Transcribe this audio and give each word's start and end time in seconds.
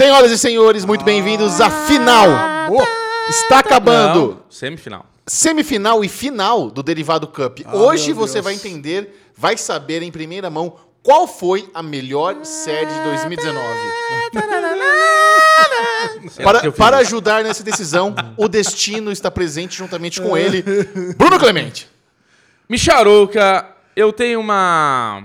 Senhoras 0.00 0.30
e 0.30 0.38
senhores, 0.38 0.86
muito 0.86 1.04
bem-vindos 1.04 1.60
à 1.60 1.68
final. 1.68 2.26
Está 3.28 3.58
acabando. 3.58 4.28
Não, 4.28 4.44
semifinal. 4.48 5.04
Semifinal 5.26 6.02
e 6.02 6.08
final 6.08 6.70
do 6.70 6.82
Derivado 6.82 7.26
Cup. 7.26 7.58
Hoje 7.70 8.14
você 8.14 8.40
vai 8.40 8.54
entender, 8.54 9.30
vai 9.36 9.58
saber 9.58 10.00
em 10.00 10.10
primeira 10.10 10.48
mão 10.48 10.74
qual 11.02 11.28
foi 11.28 11.68
a 11.74 11.82
melhor 11.82 12.46
série 12.46 12.86
de 12.86 13.04
2019. 13.04 13.62
Para, 16.42 16.72
para 16.72 16.96
ajudar 16.98 17.44
nessa 17.44 17.62
decisão, 17.62 18.14
o 18.38 18.48
destino 18.48 19.12
está 19.12 19.30
presente 19.30 19.76
juntamente 19.76 20.20
com 20.20 20.36
ele, 20.36 20.62
Bruno 21.16 21.38
Clemente. 21.38 21.88
Micharuca, 22.68 23.68
eu 23.94 24.12
tenho 24.12 24.40
uma, 24.40 25.24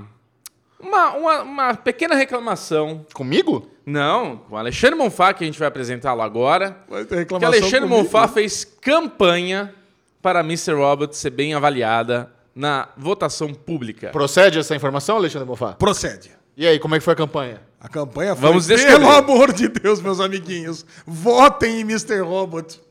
uma, 0.79 1.11
uma, 1.11 1.41
uma 1.43 1.73
pequena 1.75 2.15
reclamação. 2.15 3.05
Comigo? 3.13 3.69
Não, 3.85 4.37
com 4.37 4.55
o 4.55 4.57
Alexandre 4.57 4.97
Monfá, 4.97 5.33
que 5.33 5.43
a 5.43 5.47
gente 5.47 5.59
vai 5.59 5.67
apresentá-lo 5.67 6.21
agora. 6.21 6.77
Vai 6.89 7.03
ter 7.03 7.09
Que 7.09 7.15
reclamação 7.15 7.53
Alexandre 7.53 7.87
comigo. 7.87 8.03
Monfá 8.03 8.27
fez 8.27 8.65
campanha 8.81 9.73
para 10.21 10.39
Mr. 10.39 10.73
Robot 10.73 11.15
ser 11.15 11.29
bem 11.29 11.53
avaliada 11.53 12.31
na 12.55 12.89
votação 12.97 13.53
pública. 13.53 14.09
Procede 14.09 14.57
essa 14.57 14.75
informação, 14.75 15.17
Alexandre 15.17 15.47
Bonfá? 15.47 15.73
Procede. 15.73 16.31
E 16.57 16.65
aí, 16.65 16.79
como 16.79 16.95
é 16.95 16.97
que 16.97 17.03
foi 17.03 17.13
a 17.13 17.17
campanha? 17.17 17.61
A 17.79 17.87
campanha 17.87 18.35
foi, 18.35 18.47
Vamos 18.47 18.65
pelo 18.65 19.09
amor 19.09 19.53
de 19.53 19.67
Deus, 19.67 20.01
meus 20.01 20.19
amiguinhos, 20.19 20.85
votem 21.05 21.81
em 21.81 21.81
Mr. 21.81 22.21
Robot. 22.21 22.81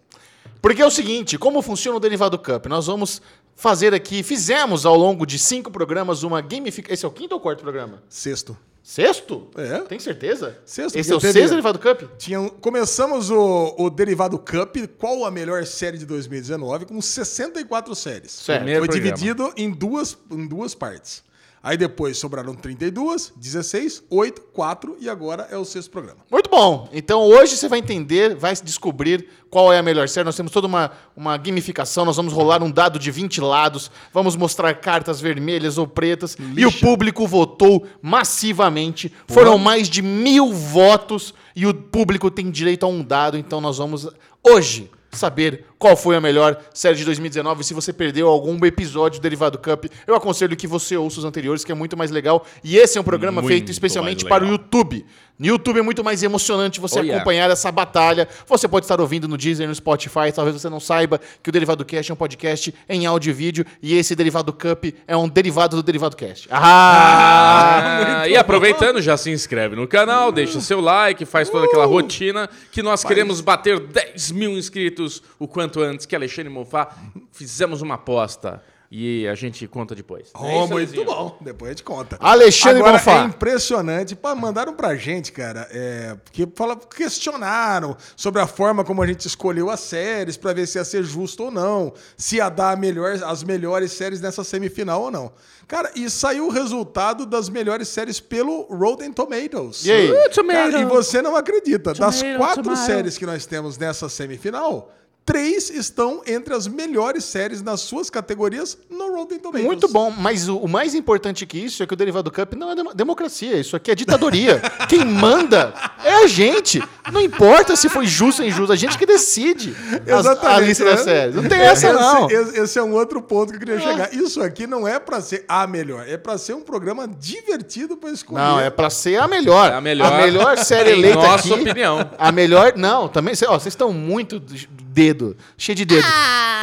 Porque 0.62 0.80
é 0.80 0.86
o 0.86 0.90
seguinte, 0.90 1.36
como 1.36 1.60
funciona 1.60 1.96
o 1.96 2.00
Derivado 2.00 2.38
Cup? 2.38 2.66
Nós 2.66 2.86
vamos 2.86 3.20
fazer 3.56 3.92
aqui, 3.92 4.22
fizemos 4.22 4.86
ao 4.86 4.96
longo 4.96 5.26
de 5.26 5.38
cinco 5.38 5.70
programas 5.70 6.22
uma 6.22 6.40
gamificação. 6.40 6.94
Esse 6.94 7.04
é 7.04 7.08
o 7.08 7.10
quinto 7.10 7.34
ou 7.34 7.40
quarto 7.40 7.62
programa? 7.62 8.02
Sexto. 8.08 8.56
Sexto? 8.86 9.48
É. 9.56 9.78
Tem 9.80 9.98
certeza? 9.98 10.58
Sexto, 10.66 10.96
Esse 10.98 11.10
é 11.10 11.16
o 11.16 11.18
teve- 11.18 11.32
sexto 11.32 11.48
Derivado 11.52 11.78
Cup? 11.78 12.02
Tinha, 12.18 12.50
começamos 12.60 13.30
o, 13.30 13.74
o 13.78 13.88
Derivado 13.88 14.38
Cup, 14.38 14.76
qual 14.98 15.24
a 15.24 15.30
melhor 15.30 15.64
série 15.64 15.96
de 15.96 16.04
2019, 16.04 16.84
com 16.84 17.00
64 17.00 17.94
séries. 17.94 18.30
Certo. 18.32 18.62
Foi 18.64 18.74
programa. 18.86 18.92
dividido 19.02 19.52
em 19.56 19.70
duas, 19.70 20.18
em 20.30 20.46
duas 20.46 20.74
partes. 20.74 21.24
Aí 21.64 21.78
depois 21.78 22.18
sobraram 22.18 22.54
32, 22.54 23.32
16, 23.34 24.04
8, 24.10 24.42
4 24.52 24.98
e 25.00 25.08
agora 25.08 25.48
é 25.50 25.56
o 25.56 25.64
sexto 25.64 25.90
programa. 25.90 26.18
Muito 26.30 26.50
bom. 26.50 26.90
Então 26.92 27.22
hoje 27.22 27.56
você 27.56 27.70
vai 27.70 27.78
entender, 27.78 28.36
vai 28.36 28.54
descobrir 28.62 29.26
qual 29.48 29.72
é 29.72 29.78
a 29.78 29.82
melhor 29.82 30.06
série. 30.06 30.26
Nós 30.26 30.36
temos 30.36 30.52
toda 30.52 30.66
uma, 30.66 30.90
uma 31.16 31.38
gamificação, 31.38 32.04
nós 32.04 32.16
vamos 32.16 32.34
rolar 32.34 32.62
um 32.62 32.70
dado 32.70 32.98
de 32.98 33.10
20 33.10 33.40
lados, 33.40 33.90
vamos 34.12 34.36
mostrar 34.36 34.74
cartas 34.74 35.22
vermelhas 35.22 35.78
ou 35.78 35.86
pretas. 35.86 36.36
E 36.54 36.66
o 36.66 36.72
público 36.80 37.26
votou 37.26 37.86
massivamente. 38.02 39.10
Foram 39.26 39.56
mais 39.56 39.88
de 39.88 40.02
mil 40.02 40.52
votos 40.52 41.32
e 41.56 41.66
o 41.66 41.72
público 41.72 42.30
tem 42.30 42.50
direito 42.50 42.84
a 42.84 42.90
um 42.90 43.02
dado. 43.02 43.38
Então 43.38 43.62
nós 43.62 43.78
vamos 43.78 44.06
hoje 44.46 44.90
saber 45.10 45.64
qual 45.84 45.98
foi 45.98 46.16
a 46.16 46.20
melhor 46.20 46.56
série 46.72 46.96
de 46.96 47.04
2019. 47.04 47.62
Se 47.62 47.74
você 47.74 47.92
perdeu 47.92 48.26
algum 48.26 48.56
episódio 48.64 49.20
do 49.20 49.22
Derivado 49.22 49.58
Cup, 49.58 49.84
eu 50.06 50.14
aconselho 50.14 50.56
que 50.56 50.66
você 50.66 50.96
ouça 50.96 51.18
os 51.18 51.26
anteriores, 51.26 51.62
que 51.62 51.70
é 51.70 51.74
muito 51.74 51.94
mais 51.94 52.10
legal. 52.10 52.46
E 52.64 52.78
esse 52.78 52.96
é 52.96 53.00
um 53.02 53.04
programa 53.04 53.42
Muito 53.42 53.52
feito 53.52 53.70
especialmente 53.70 54.24
para 54.24 54.42
o. 54.44 54.48
YouTube. 54.48 55.04
No 55.36 55.46
YouTube 55.46 55.80
é 55.80 55.82
muito 55.82 56.04
mais 56.04 56.22
emocionante 56.22 56.80
você 56.80 57.00
Oh, 57.00 57.02
yeah. 57.02 57.16
acompanhar 57.16 57.50
essa 57.50 57.70
batalha. 57.72 58.28
Você 58.46 58.68
pode 58.68 58.84
estar 58.84 59.00
ouvindo 59.00 59.26
no 59.26 59.36
Deezer, 59.36 59.66
no 59.66 59.74
Spotify. 59.74 60.30
Talvez 60.32 60.54
você 60.60 60.68
não 60.68 60.78
saiba 60.78 61.20
que 61.42 61.48
o 61.48 61.52
Derivado 61.52 61.84
Cast 61.84 62.08
é 62.08 62.14
um 62.14 62.16
podcast 62.16 62.72
em 62.88 63.04
áudio 63.04 63.30
e 63.30 63.32
vídeo. 63.32 63.66
E 63.82 63.94
esse 63.94 64.14
Derivado 64.14 64.52
Cup 64.52 64.84
é 65.08 65.16
um 65.16 65.28
derivado 65.28 65.74
do 65.74 65.82
Derivado 65.82 66.16
Cast. 66.16 66.48
Ah! 66.52 68.20
Ah, 68.22 68.28
e 68.30 68.36
aproveitando, 68.36 69.02
já 69.02 69.16
se 69.16 69.28
inscreve 69.30 69.74
no 69.74 69.88
canal, 69.88 70.30
deixa 70.30 70.60
seu 70.60 70.80
like, 70.80 71.24
faz 71.24 71.50
toda 71.50 71.64
Uh! 71.66 71.68
aquela 71.68 71.84
rotina 71.86 72.48
que 72.70 72.80
nós 72.80 73.02
queremos 73.02 73.40
bater 73.40 73.80
10 73.80 74.30
mil 74.30 74.52
inscritos 74.52 75.20
o 75.36 75.48
quanto 75.48 75.73
antes 75.82 76.06
que 76.06 76.14
Alexandre 76.16 76.48
Monfá 76.52 76.88
fizemos 77.32 77.82
uma 77.82 77.94
aposta 77.94 78.62
e 78.96 79.26
a 79.26 79.34
gente 79.34 79.66
conta 79.66 79.92
depois. 79.94 80.28
É 80.28 80.38
Oh, 80.38 80.46
isso, 80.46 80.56
muito 80.58 80.72
Alezinho? 80.74 81.04
bom. 81.04 81.36
Depois 81.40 81.70
a 81.70 81.72
gente 81.72 81.82
conta. 81.82 82.16
Alexandre 82.20 82.78
Agora, 82.78 82.98
Bonfá. 82.98 83.22
é 83.22 83.24
impressionante. 83.24 84.14
Pá, 84.14 84.36
mandaram 84.36 84.72
pra 84.74 84.94
gente, 84.94 85.32
cara, 85.32 85.66
é, 85.72 86.16
porque 86.22 86.46
fala, 86.54 86.76
questionaram 86.76 87.96
sobre 88.16 88.40
a 88.40 88.46
forma 88.46 88.84
como 88.84 89.02
a 89.02 89.06
gente 89.06 89.26
escolheu 89.26 89.68
as 89.70 89.80
séries 89.80 90.36
pra 90.36 90.52
ver 90.52 90.66
se 90.66 90.78
ia 90.78 90.84
ser 90.84 91.02
justo 91.02 91.44
ou 91.44 91.50
não, 91.50 91.92
se 92.16 92.36
ia 92.36 92.48
dar 92.48 92.76
melhor, 92.76 93.14
as 93.24 93.42
melhores 93.42 93.90
séries 93.92 94.20
nessa 94.20 94.44
semifinal 94.44 95.02
ou 95.02 95.10
não. 95.10 95.32
Cara, 95.66 95.90
e 95.96 96.08
saiu 96.10 96.46
o 96.46 96.50
resultado 96.50 97.24
das 97.26 97.48
melhores 97.48 97.88
séries 97.88 98.20
pelo 98.20 98.62
Rotten 98.70 99.12
Tomatoes. 99.12 99.84
E 99.86 99.90
aí? 99.90 100.10
Uh, 100.12 100.30
tomato. 100.30 100.56
Cara, 100.56 100.78
e 100.80 100.84
você 100.84 101.20
não 101.22 101.34
acredita, 101.34 101.94
das 101.94 102.20
Tomato, 102.20 102.38
quatro 102.38 102.62
tomato. 102.62 102.84
séries 102.86 103.16
que 103.18 103.26
nós 103.26 103.46
temos 103.46 103.76
nessa 103.78 104.08
semifinal, 104.08 104.92
três 105.24 105.70
estão 105.70 106.20
entre 106.26 106.52
as 106.52 106.66
melhores 106.66 107.24
séries 107.24 107.62
nas 107.62 107.80
suas 107.80 108.10
categorias 108.10 108.76
no 108.90 109.16
Rotten 109.16 109.38
Tomatoes. 109.38 109.64
Muito 109.64 109.88
bom, 109.88 110.10
mas 110.10 110.48
o, 110.48 110.58
o 110.58 110.68
mais 110.68 110.94
importante 110.94 111.46
que 111.46 111.56
isso 111.58 111.82
é 111.82 111.86
que 111.86 111.94
o 111.94 111.96
Derivado 111.96 112.30
Cup 112.30 112.52
não 112.54 112.70
é 112.70 112.74
demo- 112.74 112.92
democracia, 112.94 113.56
isso 113.58 113.74
aqui 113.74 113.90
é 113.90 113.94
ditadoria. 113.94 114.60
Quem 114.88 115.04
manda 115.04 115.72
é 116.04 116.12
a 116.24 116.26
gente. 116.26 116.82
Não 117.10 117.20
importa 117.22 117.74
se 117.74 117.88
foi 117.88 118.06
justo 118.06 118.42
ou 118.42 118.48
injusto, 118.48 118.72
a 118.72 118.76
gente 118.76 118.98
que 118.98 119.06
decide 119.06 119.74
as- 120.14 120.26
a 120.26 120.60
lista 120.60 120.84
das 120.84 121.00
é. 121.00 121.04
séries. 121.04 121.34
Não 121.36 121.48
tem 121.48 121.58
essa, 121.60 121.86
Esse- 121.88 121.96
não. 121.98 122.30
Esse, 122.30 122.60
esse 122.60 122.78
é 122.78 122.82
um 122.82 122.92
outro 122.92 123.22
ponto 123.22 123.48
que 123.50 123.56
eu 123.56 123.60
queria 123.60 123.80
chegar. 123.80 124.12
Isso 124.14 124.42
aqui 124.42 124.66
não 124.66 124.86
é 124.86 124.98
pra 124.98 125.20
ser 125.22 125.44
a 125.48 125.66
melhor, 125.66 126.06
é 126.06 126.18
pra 126.18 126.36
ser 126.36 126.52
um 126.54 126.60
programa 126.60 127.08
divertido 127.08 127.96
pra 127.96 128.10
escolher. 128.10 128.40
Não, 128.42 128.60
é 128.60 128.68
pra 128.68 128.90
ser 128.90 129.16
a 129.18 129.26
melhor. 129.26 129.70
É 129.70 129.74
a 129.76 129.80
melhor. 129.80 130.58
série 130.58 130.90
Em 130.90 130.98
eleita 130.98 131.16
nossa 131.22 131.54
aqui. 131.54 131.62
opinião. 131.62 132.10
A 132.18 132.30
melhor. 132.30 132.74
Não, 132.76 133.08
também. 133.08 133.34
Ó, 133.48 133.58
vocês 133.58 133.72
estão 133.72 133.92
muito 133.92 134.38
de- 134.38 134.68
dedo, 135.14 135.36
cheio 135.56 135.76
de 135.76 135.84
dedo. 135.84 136.06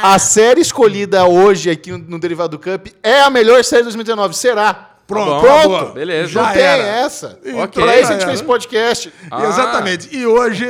A 0.03 0.17
série 0.19 0.61
escolhida 0.61 1.25
hoje 1.25 1.69
aqui 1.69 1.91
no 1.91 2.19
Derivado 2.19 2.57
Cup 2.59 2.87
é 3.01 3.21
a 3.21 3.29
melhor 3.29 3.63
série 3.63 3.81
de 3.81 3.85
2019. 3.85 4.35
Será? 4.35 4.87
Pronto, 5.07 5.29
bom, 5.29 5.41
Pronto. 5.41 5.67
boa. 5.67 5.85
Beleza. 5.91 6.39
Não 6.39 6.47
Já 6.47 6.53
tem 6.53 6.61
era. 6.61 6.83
essa. 6.83 7.39
Ok. 7.63 7.83
Pra 7.83 7.99
isso 7.99 8.11
a 8.11 8.13
gente 8.13 8.25
fez 8.25 8.41
podcast. 8.41 9.13
Ah. 9.29 9.45
Exatamente. 9.45 10.15
E 10.15 10.25
hoje, 10.25 10.65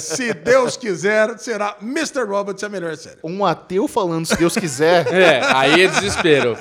se 0.00 0.32
Deus 0.32 0.76
quiser, 0.76 1.36
será 1.38 1.76
Mr. 1.82 2.22
Robots 2.24 2.62
a 2.62 2.68
melhor 2.68 2.96
série. 2.96 3.18
Um 3.24 3.44
ateu 3.44 3.88
falando, 3.88 4.26
se 4.26 4.36
Deus 4.36 4.54
quiser. 4.56 5.06
É, 5.20 5.42
aí 5.54 5.82
é 5.82 5.88
desespero. 5.88 6.56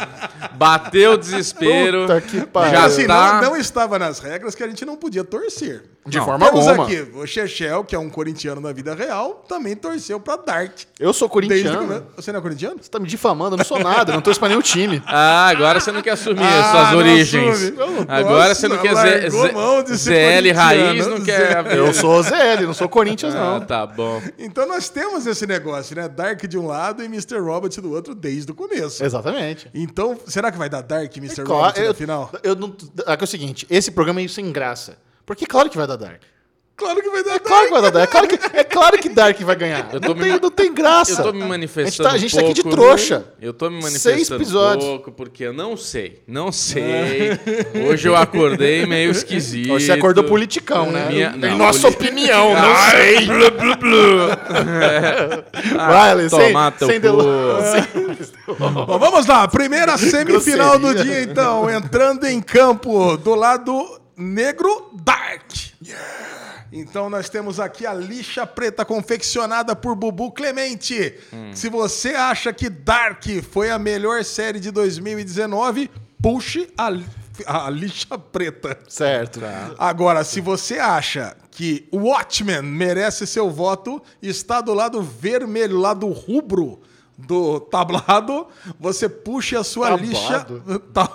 Bateu 0.54 1.14
o 1.14 1.18
desespero. 1.18 2.02
Puta 2.02 2.20
que 2.22 2.46
pariu. 2.48 2.72
Já 2.72 2.86
assim, 2.86 3.06
tá. 3.06 3.42
não, 3.42 3.52
não 3.52 3.58
estava 3.58 4.00
nas 4.00 4.20
regras 4.20 4.56
que 4.56 4.64
a 4.64 4.68
gente 4.68 4.84
não 4.84 4.98
podia 4.98 5.24
torcer. 5.24 5.84
De 6.10 6.18
Não, 6.18 6.26
forma 6.26 6.46
Temos 6.48 6.68
alguma. 6.68 6.86
aqui 6.86 7.08
o 7.16 7.26
Chechel, 7.28 7.84
que 7.84 7.96
é 7.96 8.00
um 8.00 8.10
corintiano 8.10 8.60
na 8.60 8.72
vida 8.74 8.94
real, 8.96 9.46
também 9.48 9.76
torceu 9.76 10.20
pra 10.20 10.36
Dark. 10.36 10.72
Eu 11.00 11.14
sou 11.14 11.28
Desde 11.30 11.48
corintiano. 11.64 11.88
começo. 11.88 12.04
Você 12.16 12.32
não 12.32 12.40
é 12.40 12.42
corintiano? 12.42 12.76
Você 12.82 12.90
tá 12.90 13.00
me 13.00 13.08
difamando, 13.08 13.54
eu 13.54 13.58
não 13.58 13.66
sou 13.66 13.80
nada, 13.80 14.12
eu 14.12 14.16
não 14.16 14.22
torço 14.22 14.40
pra 14.40 14.50
nenhum 14.50 14.62
time. 14.62 15.02
Ah, 15.08 15.48
agora 15.50 15.80
você 15.80 15.92
não 15.92 16.02
quer 16.02 16.12
assumir 16.12 16.42
Ah, 16.44 16.60
as 16.60 16.72
suas 16.72 16.92
não 16.92 16.98
origens. 17.00 17.62
Eu 17.78 17.92
não 17.92 18.02
Agora 18.08 18.50
posso, 18.50 18.62
você 18.62 18.68
não 18.68 18.78
quer 18.78 18.96
Z- 18.96 19.30
de 19.86 19.98
ser 19.98 20.42
ZL 20.42 20.52
raiz, 20.56 21.08
não 21.08 21.22
quer. 21.22 21.76
Eu 21.78 21.94
sou 21.94 22.22
ZL, 22.24 22.66
não 22.66 22.74
sou 22.74 22.88
Corinthians, 22.90 23.36
Ah, 23.36 23.40
não. 23.60 23.62
tá 23.62 23.86
bom. 23.86 24.22
Então 24.38 24.68
nós 24.68 24.90
temos 24.90 25.26
esse 25.26 25.46
negócio, 25.46 25.96
né? 25.96 26.08
Dark 26.08 26.42
de 26.46 26.58
um 26.58 26.66
lado 26.68 27.04
e 27.04 27.06
Mr. 27.06 27.38
Robot 27.40 27.80
do 27.82 27.92
outro 27.92 28.16
desde 28.16 28.52
o 28.52 28.56
começo. 28.56 29.04
Exatamente. 29.04 29.70
Então, 29.74 30.18
será 30.26 30.52
que 30.52 30.58
vai 30.58 30.70
dar 30.70 30.82
Dark 30.82 31.16
e 31.16 31.20
Mr. 31.20 31.44
Eu, 31.80 31.88
no 31.90 31.94
final? 31.94 32.32
eu 32.44 32.56
não, 32.56 32.74
é 33.06 33.16
que 33.18 33.24
é 33.24 33.26
o 33.26 33.28
seguinte, 33.28 33.66
esse 33.70 33.92
programa 33.92 34.22
é 34.22 34.28
sem 34.28 34.52
graça. 34.52 34.98
Porque 35.30 35.46
claro 35.46 35.70
que 35.70 35.78
vai 35.78 35.86
dar 35.86 35.96
Dark. 35.96 36.22
Claro 36.76 37.02
que 37.04 37.10
vai 37.10 37.24
dar 37.24 37.36
É 37.36 37.40
claro 37.40 37.66
que 37.68 37.72
vai 37.72 37.82
dar 37.84 37.90
Dark. 37.92 38.08
É 38.08 38.12
claro 38.12 38.28
que, 38.28 38.40
é 38.58 38.64
claro 38.64 38.98
que 38.98 39.10
Dark 39.10 39.40
vai 39.42 39.56
ganhar. 39.56 39.90
Eu 39.94 40.02
tô 40.02 40.08
não, 40.08 40.16
me 40.16 40.24
tem, 40.24 40.40
não 40.40 40.50
tem 40.50 40.74
graça. 40.74 41.22
Eu 41.22 41.26
tô 41.26 41.34
me 41.34 41.44
manifestando. 41.44 42.10
A 42.10 42.18
gente 42.18 42.34
tá- 42.34 42.40
a 42.40 42.42
gente 42.42 42.42
tá 42.42 42.42
aqui 42.42 42.54
de 42.54 42.64
trouxa. 42.64 43.26
Eu 43.40 43.54
tô 43.54 43.70
me 43.70 43.80
Seis 43.84 44.06
manifestando 44.06 44.42
episódios. 44.42 44.86
pouco, 44.86 45.12
porque 45.12 45.44
eu 45.44 45.54
não 45.54 45.78
sei. 45.78 46.24
Não 46.26 46.52
sei. 46.52 47.38
Hoje 47.88 48.08
eu 48.08 48.16
acordei 48.16 48.88
meio 48.88 49.12
esquisito. 49.12 49.68
Você 49.68 49.92
acordou 49.92 50.24
politicão, 50.24 50.92
né? 50.92 51.06
Minha- 51.10 51.34
em 51.36 51.40
não, 51.52 51.58
nossa 51.60 51.88
opinião, 51.90 52.56
não 52.56 52.76
sei. 52.90 53.28
Vai, 55.76 56.12
Ale, 56.12 56.30
sem, 56.30 56.40
Tomar 56.48 56.72
teu 56.72 56.88
sem 56.88 56.96
cu. 56.96 57.02
delongas. 57.08 57.88
Bom, 58.48 58.98
vamos 58.98 59.26
lá, 59.28 59.48
primeira 59.48 59.98
semifinal 59.98 60.80
do 60.80 60.96
dia, 60.96 61.22
então. 61.24 61.70
Entrando 61.70 62.26
em 62.26 62.42
campo 62.42 63.18
do 63.18 63.36
lado 63.36 63.99
negro, 64.20 64.92
Dark. 64.94 65.52
Então 66.72 67.10
nós 67.10 67.30
temos 67.30 67.60
aqui 67.60 67.86
a 67.86 67.94
lixa 67.94 68.46
preta 68.46 68.86
confeccionada 68.86 69.76
por 69.76 69.96
Bubu 69.96 70.32
Clemente. 70.32 71.16
Se 71.54 71.70
você 71.70 72.10
acha 72.10 72.54
que 72.54 72.70
Dark 72.70 73.24
foi 73.52 73.72
a 73.72 73.80
melhor 73.80 74.24
série 74.24 74.60
de 74.60 74.70
2019, 74.70 75.90
puxe 76.22 76.72
a, 76.78 76.92
a 77.48 77.70
lixa 77.70 78.20
preta. 78.20 78.78
Certo. 78.88 79.40
Agora, 79.80 80.24
se 80.24 80.42
você 80.42 80.78
acha 80.78 81.36
que 81.50 81.88
Watchmen 81.92 82.62
merece 82.62 83.26
seu 83.26 83.50
voto, 83.50 84.02
está 84.22 84.62
do 84.62 84.74
lado 84.74 85.02
vermelho, 85.02 85.80
lado 85.80 86.08
rubro 86.08 86.80
do 87.28 87.60
tablado, 87.60 88.48
você 88.80 89.08
puxe 89.10 89.56
a 89.56 89.64
sua 89.64 89.90
Tablado? 89.90 90.10
lixa, 90.10 90.46
ta- 90.94 91.10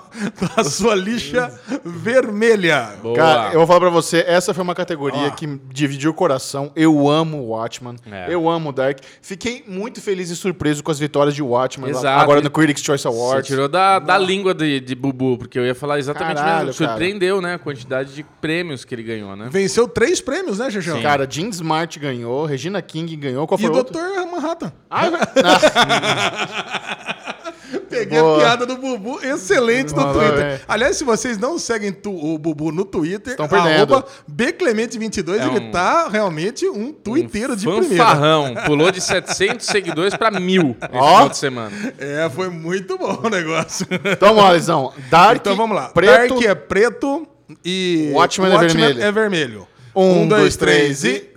a 0.56 0.64
sua 0.64 0.94
lixa 0.94 1.52
vermelha. 1.84 2.90
Boa. 3.02 3.16
Cara, 3.16 3.52
eu 3.52 3.58
vou 3.58 3.66
falar 3.66 3.80
pra 3.80 3.90
você, 3.90 4.24
essa 4.26 4.52
foi 4.54 4.62
uma 4.62 4.74
categoria 4.74 5.28
Ó. 5.28 5.30
que 5.30 5.46
dividiu 5.72 6.10
o 6.10 6.14
coração. 6.14 6.70
Eu 6.76 7.08
amo 7.08 7.38
o 7.38 7.48
Watchman. 7.50 7.96
É. 8.10 8.26
Eu 8.32 8.48
amo 8.48 8.68
o 8.70 8.72
Dark. 8.72 8.98
Fiquei 9.22 9.64
muito 9.66 10.00
feliz 10.00 10.30
e 10.30 10.36
surpreso 10.36 10.82
com 10.82 10.90
as 10.90 10.98
vitórias 10.98 11.34
de 11.34 11.42
Watchman 11.42 11.90
lá- 11.92 12.16
agora 12.20 12.40
no 12.40 12.50
Critics' 12.50 12.82
Choice 12.84 13.02
Você 13.02 13.08
Awards. 13.08 13.46
tirou 13.46 13.68
da, 13.68 13.98
da 13.98 14.18
língua 14.18 14.54
de, 14.54 14.80
de 14.80 14.94
Bubu, 14.94 15.38
porque 15.38 15.58
eu 15.58 15.64
ia 15.66 15.74
falar 15.74 15.98
exatamente 15.98 16.36
Caralho, 16.36 16.66
mesmo. 16.66 16.86
Surpreendeu, 16.86 17.40
né? 17.40 17.54
A 17.54 17.58
quantidade 17.58 18.14
de 18.14 18.22
prêmios 18.40 18.84
que 18.84 18.94
ele 18.94 19.02
ganhou, 19.02 19.34
né? 19.36 19.48
Venceu 19.50 19.88
três 19.88 20.20
prêmios, 20.20 20.58
né, 20.58 20.70
Xexão? 20.70 21.00
Cara, 21.02 21.26
Jean 21.28 21.48
Smart 21.48 21.98
ganhou, 21.98 22.44
Regina 22.44 22.80
King 22.82 23.16
ganhou. 23.16 23.46
Qual 23.46 23.58
E 23.58 23.62
foi 23.62 23.70
o 23.70 23.74
o 23.74 23.76
outro? 23.78 23.94
Dr. 23.94 24.30
Manhattan. 24.30 24.72
Ah, 24.90 25.04
Peguei 27.88 28.18
Boa. 28.20 28.36
a 28.36 28.40
piada 28.40 28.66
do 28.66 28.76
Bubu, 28.76 29.20
excelente 29.24 29.94
no 29.94 30.02
Boa, 30.02 30.12
Twitter. 30.14 30.40
é. 30.44 30.60
Aliás, 30.66 30.96
se 30.96 31.04
vocês 31.04 31.38
não 31.38 31.58
seguem 31.58 31.92
tu- 31.92 32.10
o 32.12 32.36
Bubu 32.38 32.72
no 32.72 32.84
Twitter, 32.84 33.32
Estão 33.40 33.46
arroba 33.58 34.04
bclemente22, 34.30 35.40
É 35.40 35.46
ele 35.46 35.66
um- 35.66 35.70
tá 35.70 36.08
realmente 36.08 36.68
um 36.68 36.92
twitteiro 36.92 37.56
de 37.56 37.66
primeira. 37.66 37.88
Fanfarrão. 38.04 38.54
Pulou 38.66 38.90
de 38.90 39.00
700 39.00 39.64
seguidores 39.66 40.14
pra 40.16 40.30
mil 40.30 40.76
esse 40.82 40.88
Ó. 40.92 41.12
final 41.14 41.28
de 41.28 41.36
semana. 41.38 41.94
É, 41.98 42.28
foi 42.34 42.48
muito 42.48 42.98
bom 42.98 43.20
o 43.22 43.28
negócio. 43.30 43.86
então 43.90 44.28
vamos 44.30 44.42
lá, 44.44 44.52
Lisão. 44.52 44.92
Dark, 45.08 45.36
Então 45.36 45.56
vamos 45.56 45.76
lá. 45.76 45.88
preto, 45.88 46.34
Dark 46.34 46.44
é 46.46 46.54
preto 46.54 47.26
e 47.64 48.10
Watchmen 48.12 48.52
é 48.52 48.58
vermelho. 48.58 49.02
é 49.02 49.12
vermelho. 49.12 49.68
Um, 49.94 50.26
dois, 50.26 50.56
três 50.56 51.04
e... 51.04 51.28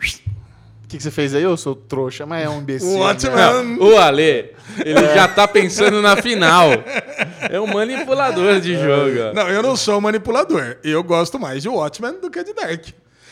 O 0.87 0.89
que, 0.89 0.95
que 0.95 1.03
você 1.03 1.11
fez 1.11 1.35
aí? 1.35 1.43
Eu 1.43 1.57
sou 1.57 1.75
trouxa, 1.75 2.25
mas 2.25 2.45
é 2.45 2.49
um 2.49 2.59
imbecil. 2.59 2.91
O 2.91 2.99
Watchmen... 2.99 3.35
né? 3.35 3.77
O 3.77 3.97
Ale, 3.97 4.51
ele 4.85 5.13
já 5.13 5.27
tá 5.27 5.45
pensando 5.45 6.01
na 6.01 6.15
final. 6.15 6.69
É 7.49 7.59
um 7.61 7.67
manipulador 7.67 8.59
de 8.59 8.73
jogo. 8.73 9.33
Não, 9.33 9.47
eu 9.47 9.61
não 9.61 9.75
sou 9.77 10.01
manipulador. 10.01 10.77
Eu 10.83 11.01
gosto 11.03 11.39
mais 11.39 11.61
de 11.61 11.69
Watchmen 11.69 12.19
do 12.19 12.29
que 12.29 12.43
de 12.43 12.53
Dark. 12.53 12.87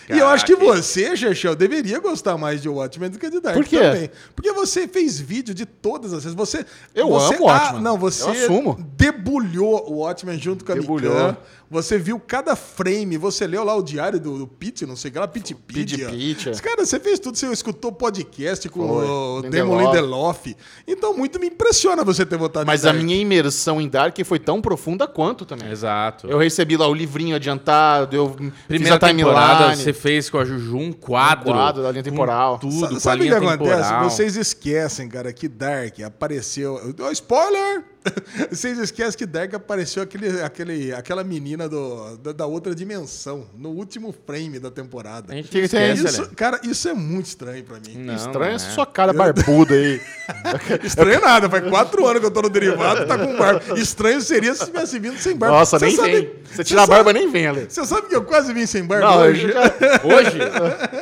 E 0.09 0.17
eu 0.19 0.27
acho 0.27 0.45
que 0.45 0.55
você, 0.55 1.15
Chechel, 1.17 1.55
deveria 1.55 1.99
gostar 1.99 2.37
mais 2.37 2.61
de 2.61 2.69
Watchmen 2.69 3.09
do 3.09 3.17
que 3.17 3.29
de 3.29 3.39
Dark 3.39 3.55
Por 3.55 3.65
quê? 3.65 3.79
também. 3.79 4.09
Porque 4.35 4.51
você 4.51 4.87
fez 4.87 5.19
vídeo 5.19 5.53
de 5.53 5.65
todas 5.65 6.13
as 6.13 6.23
vezes. 6.23 6.35
Você, 6.37 6.65
Eu 6.93 7.09
você, 7.09 7.35
amo 7.35 7.45
Watchmen. 7.45 7.77
Ah, 7.79 7.81
não, 7.81 7.97
você 7.97 8.23
Eu 8.23 8.29
assumo. 8.31 8.77
debulhou 8.95 9.89
o 9.91 9.97
Watchmen 9.99 10.37
junto 10.39 10.63
com 10.63 10.71
a 10.71 10.75
Debulhou. 10.75 11.13
Mikan. 11.13 11.37
Você 11.67 11.97
viu 11.97 12.19
cada 12.19 12.55
frame. 12.55 13.17
Você 13.17 13.47
leu 13.47 13.63
lá 13.63 13.75
o 13.75 13.81
diário 13.81 14.19
do, 14.19 14.37
do 14.37 14.47
Pete, 14.47 14.85
não 14.85 14.95
sei 14.95 15.09
o 15.09 15.13
que 15.13 15.19
lá. 15.19 15.27
Pitpedia. 15.27 16.09
Mas, 16.45 16.61
Cara, 16.61 16.85
você 16.85 16.99
fez 16.99 17.19
tudo. 17.19 17.35
Você 17.37 17.47
escutou 17.51 17.91
podcast 17.91 18.69
com 18.69 18.87
Foi. 18.87 19.05
o. 19.07 19.41
Damon 19.49 19.81
Lindelof. 19.81 20.55
Então, 20.87 21.17
muito 21.17 21.39
me 21.39 21.47
impressiona 21.47 22.03
você 22.03 22.23
ter 22.25 22.37
votado 22.37 22.67
Mas 22.67 22.83
em 22.85 22.89
a 22.89 22.91
Dark. 22.91 23.03
minha 23.03 23.17
imersão 23.19 23.81
em 23.81 23.89
Dark 23.89 24.15
foi 24.23 24.37
tão 24.37 24.61
profunda 24.61 25.07
quanto 25.07 25.43
também. 25.43 25.69
Exato. 25.71 26.27
Eu 26.27 26.37
recebi 26.37 26.77
lá 26.77 26.87
o 26.87 26.93
livrinho 26.93 27.35
adiantado, 27.35 28.15
eu 28.15 28.29
Primeira 28.29 28.59
fiz 28.67 28.91
a 28.91 28.99
temporada, 28.99 29.55
timeline. 29.71 29.83
você 29.83 29.93
fez 29.95 30.29
com 30.29 30.37
a 30.37 30.45
Juju 30.45 30.77
um 30.77 30.91
quadro. 30.91 31.49
Um 31.49 31.53
quadro 31.53 31.81
da 31.83 31.91
linha 31.91 32.03
com 32.03 32.09
temporal. 32.11 32.59
Tudo, 32.59 32.79
Sa- 32.79 32.87
com 32.89 32.95
a 32.95 32.99
Sabe 32.99 33.23
o 33.23 33.27
que 33.27 33.33
acontece? 33.33 33.57
temporal. 33.83 34.03
Vocês 34.09 34.35
esquecem, 34.35 35.09
cara, 35.09 35.33
que 35.33 35.47
Dark 35.47 35.99
apareceu. 36.01 36.79
Oh, 36.99 37.11
spoiler! 37.11 37.83
Vocês 38.51 38.77
esquecem 38.77 39.17
que 39.17 39.25
Dark 39.25 39.51
apareceu 39.55 40.03
aquele, 40.03 40.39
aquele, 40.43 40.93
aquela 40.93 41.23
menina 41.23 41.67
do, 41.67 42.15
da, 42.17 42.31
da 42.33 42.45
outra 42.45 42.75
dimensão, 42.75 43.47
no 43.57 43.69
último 43.69 44.13
frame 44.27 44.59
da 44.59 44.69
temporada. 44.69 45.33
A 45.33 45.35
gente 45.35 45.49
Que 45.49 45.57
esquece, 45.61 46.05
Isso, 46.05 46.21
Ale. 46.21 46.35
cara, 46.35 46.59
isso 46.63 46.87
é 46.87 46.93
muito 46.93 47.25
estranho 47.25 47.63
pra 47.63 47.77
mim. 47.79 47.97
Não, 47.97 48.13
Estranho 48.15 48.49
não 48.49 48.55
é. 48.55 48.59
sua 48.59 48.85
cara 48.85 49.11
barbuda 49.11 49.73
aí. 49.73 49.99
Estranho 50.85 51.19
nada, 51.19 51.49
faz 51.49 51.67
quatro 51.67 52.05
anos 52.05 52.19
que 52.19 52.27
eu 52.27 52.31
tô 52.31 52.43
no 52.43 52.49
derivado 52.49 53.01
e 53.01 53.05
tá 53.07 53.17
com 53.17 53.35
barba. 53.37 53.79
Estranho 53.79 54.21
seria 54.21 54.53
se 54.53 54.65
tivesse 54.65 54.99
vindo 54.99 55.17
sem 55.17 55.35
barba. 55.35 55.57
Nossa, 55.57 55.79
Você 55.79 55.85
nem 55.87 55.95
sabe- 55.95 56.11
vem. 56.11 56.31
Você 56.51 56.63
tira 56.63 56.81
a 56.81 56.83
sabe- 56.85 56.93
barba, 56.95 57.11
nem 57.11 57.31
vem, 57.31 57.47
Ale. 57.47 57.65
Você 57.67 57.83
sabe 57.87 58.07
que 58.07 58.15
eu 58.15 58.23
quase 58.23 58.53
vim 58.53 58.67
sem 58.67 58.83
barba 58.83 59.07
Não, 59.07 59.25
eu 59.25 59.31
hoje? 59.31 59.51
já... 59.51 59.63
Hoje? 60.03 60.39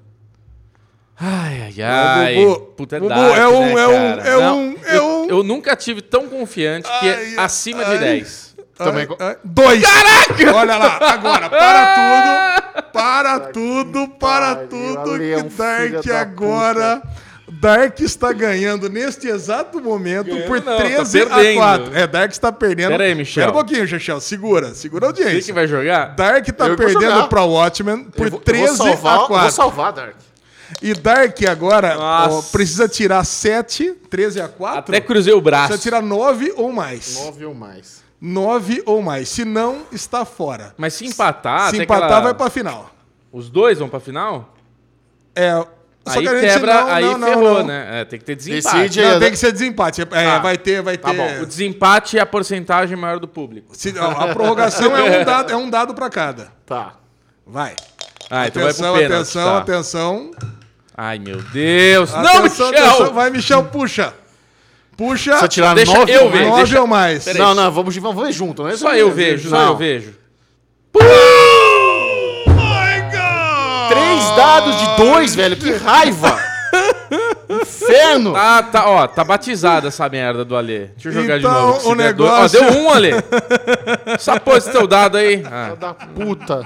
Ai, 1.20 1.74
ai, 1.78 1.84
ai. 1.84 2.36
Bubu, 2.36 2.60
Puta, 2.78 2.98
é 2.98 3.00
Bubu, 3.00 3.10
dark, 3.10 3.38
é 3.38 3.48
um- 3.48 3.74
né, 3.76 3.82
é 3.82 3.88
um- 3.88 4.20
é 4.20 4.40
Não, 4.42 4.60
um- 4.60 4.76
é 4.86 4.98
eu, 4.98 5.06
um- 5.08 5.28
eu 5.30 5.44
nunca 5.44 5.76
tive 5.76 6.02
tão 6.02 6.28
confiante 6.28 6.88
que 6.88 7.10
Ai, 7.10 7.36
é 7.36 7.40
acima 7.40 7.84
ai. 7.84 7.94
de 7.98 8.04
10. 8.04 8.48
Também 8.78 9.08
Ai, 9.10 9.16
ai, 9.30 9.38
dois. 9.44 9.82
Caraca! 9.82 10.56
Olha 10.56 10.78
lá, 10.78 11.00
agora, 11.02 11.50
para 11.50 11.86
tudo, 12.78 12.88
para 12.94 13.40
tudo, 13.40 14.08
para 14.20 14.56
tudo, 14.68 15.18
que 15.18 15.36
um 15.36 15.50
Dark 15.58 16.06
da 16.06 16.20
agora... 16.22 17.02
Dark 17.50 18.00
está 18.02 18.34
ganhando 18.34 18.90
neste 18.90 19.28
exato 19.30 19.82
momento 19.82 20.26
Ganhando 20.28 20.48
por 20.48 20.62
não, 20.64 20.78
tá 20.78 20.84
13 20.84 21.22
a 21.22 21.26
perdendo. 21.28 21.56
4. 21.58 21.98
É, 21.98 22.06
Dark 22.06 22.32
está 22.32 22.52
perdendo. 22.52 22.90
Pera 22.90 23.04
aí, 23.06 23.16
Michel. 23.16 23.42
Espera 23.46 23.50
um 23.50 23.54
pouquinho, 23.54 23.88
Chechel. 23.88 24.20
Segura, 24.20 24.76
segura 24.76 25.08
a 25.08 25.10
Você 25.16 25.24
audiência. 25.24 25.46
que 25.48 25.54
vai 25.54 25.66
jogar? 25.66 26.14
Dark 26.14 26.46
tá 26.52 26.66
Eu 26.68 26.76
vou 26.76 26.86
perdendo 26.86 27.28
para 27.30 27.42
Watchmen 27.44 28.04
por 28.04 28.28
Eu 28.28 28.32
vou- 28.32 28.40
eu 28.40 28.44
13 28.44 28.78
vou 28.78 28.88
salvar, 28.88 29.14
a 29.14 29.18
Vou 29.20 29.28
4. 29.28 29.52
salvar, 29.52 29.94
Dark. 29.94 30.16
E 30.82 30.94
Dark 30.94 31.38
agora 31.50 31.96
ó, 31.98 32.42
precisa 32.52 32.88
tirar 32.88 33.24
7, 33.24 33.92
13 34.10 34.42
a 34.42 34.48
4. 34.48 34.80
Até 34.80 35.00
cruzei 35.02 35.34
o 35.34 35.42
braço. 35.42 35.68
Precisa 35.70 35.82
tirar 35.84 36.02
9 36.02 36.54
ou 36.58 36.72
mais. 36.72 37.16
9 37.26 37.46
ou 37.46 37.54
mais. 37.54 38.04
9 38.20 38.84
ou 38.86 39.02
mais. 39.02 39.30
Se 39.30 39.46
não, 39.46 39.84
está 39.92 40.26
fora. 40.26 40.74
Mas 40.78 40.94
se 40.96 41.06
empatar, 41.06 41.70
Se 41.72 41.78
empatar, 41.82 42.06
aquela- 42.06 42.22
vai 42.22 42.34
pra 42.34 42.50
final. 42.50 42.90
Os 43.32 43.50
dois 43.50 43.80
vão 43.80 43.88
pra 43.90 44.00
final? 44.00 44.54
É. 45.36 45.52
só 45.54 46.20
Aí 46.20 46.22
que 46.22 46.28
a 46.30 46.42
gente 46.42 46.54
quebra, 46.54 46.74
não- 46.82 46.88
aí 46.88 47.04
não, 47.06 47.18
não, 47.18 47.28
ferrou, 47.28 47.54
não. 47.60 47.64
né? 47.68 48.02
É, 48.02 48.06
tem 48.06 48.18
que 48.18 48.26
ter 48.26 48.36
desempate. 48.36 48.78
Decide 48.78 49.02
Não, 49.02 49.20
tem 49.20 49.30
que 49.32 49.38
ser 49.38 49.52
desempate. 49.52 50.02
É, 50.02 50.06
Tá. 50.06 50.40
vai 50.40 50.58
ter, 50.58 50.82
vai 50.82 50.98
ter. 50.98 51.04
Tá 51.04 51.14
bom. 51.14 51.42
O 51.42 51.46
desempate 51.46 52.18
é 52.18 52.22
a 52.22 52.26
porcentagem 52.26 52.96
maior 52.98 53.20
do 53.20 53.28
público. 53.28 53.76
Se- 53.78 53.94
a 53.98 54.34
prorrogação 54.34 54.96
é 54.96 55.20
um 55.22 55.24
dado, 55.26 55.52
é 55.52 55.56
um 55.56 55.70
dado 55.70 55.94
para 55.94 56.10
cada. 56.10 56.52
Tá. 56.66 56.94
Vai. 57.46 57.76
Ah, 58.30 58.48
então 58.48 58.62
vai 58.62 58.72
atenção, 58.72 58.92
pro 58.94 59.02
pênalti. 59.02 59.22
atenção, 59.22 59.46
tá. 59.46 59.58
atenção. 59.60 60.32
Ai, 60.98 61.20
meu 61.20 61.38
Deus. 61.42 62.12
não, 62.12 62.20
atenção, 62.40 62.72
Michel! 62.72 62.86
atenção. 62.88 63.14
Vai, 63.14 63.30
Michel, 63.30 63.64
puxa. 63.66 64.14
Puxa. 64.98 65.30
Precisa 65.32 65.48
tirar 65.48 65.76
Deixa 65.76 65.94
9 65.94 66.12
eu 66.12 66.30
ver, 66.30 66.38
mais. 66.40 66.48
9 66.50 66.64
deixa- 66.64 66.82
ou 66.82 66.88
mais. 66.88 67.24
Peraí. 67.24 67.40
Não, 67.40 67.54
não, 67.54 67.72
vamos, 67.72 67.96
vamos 67.98 68.26
ver 68.26 68.32
junto. 68.32 68.64
Não 68.64 68.70
é 68.70 68.76
Só 68.76 68.94
eu 68.96 69.12
vejo, 69.12 69.50
só 69.50 69.56
Não. 69.58 69.68
eu 69.70 69.78
vejo. 69.78 70.16
My 72.48 73.02
God! 73.12 73.90
Três 73.90 74.36
dados 74.36 74.76
de 74.78 74.96
dois, 74.98 75.36
velho. 75.36 75.56
Que 75.56 75.72
raiva. 75.74 76.38
inferno! 77.50 78.34
Tá, 78.34 78.64
tá, 78.64 78.90
ó, 78.90 79.08
tá 79.08 79.24
batizada 79.24 79.88
essa 79.88 80.10
merda 80.10 80.44
do 80.44 80.56
Alê. 80.56 80.88
Deixa 80.88 81.10
eu 81.10 81.12
jogar 81.14 81.38
Então, 81.40 81.52
de 81.52 81.58
novo. 81.58 81.78
o 81.78 81.92
se 81.92 81.96
negócio- 81.96 82.60
Ó, 82.60 82.70
deu 82.70 82.82
um, 82.82 82.90
Alê. 82.90 83.12
Só 84.20 84.38
pôs 84.40 84.64
esse 84.64 84.72
teu 84.72 84.88
dado 84.88 85.18
aí. 85.18 85.44
Ah. 85.50 85.74
Da 85.80 85.94
puta. 85.94 86.66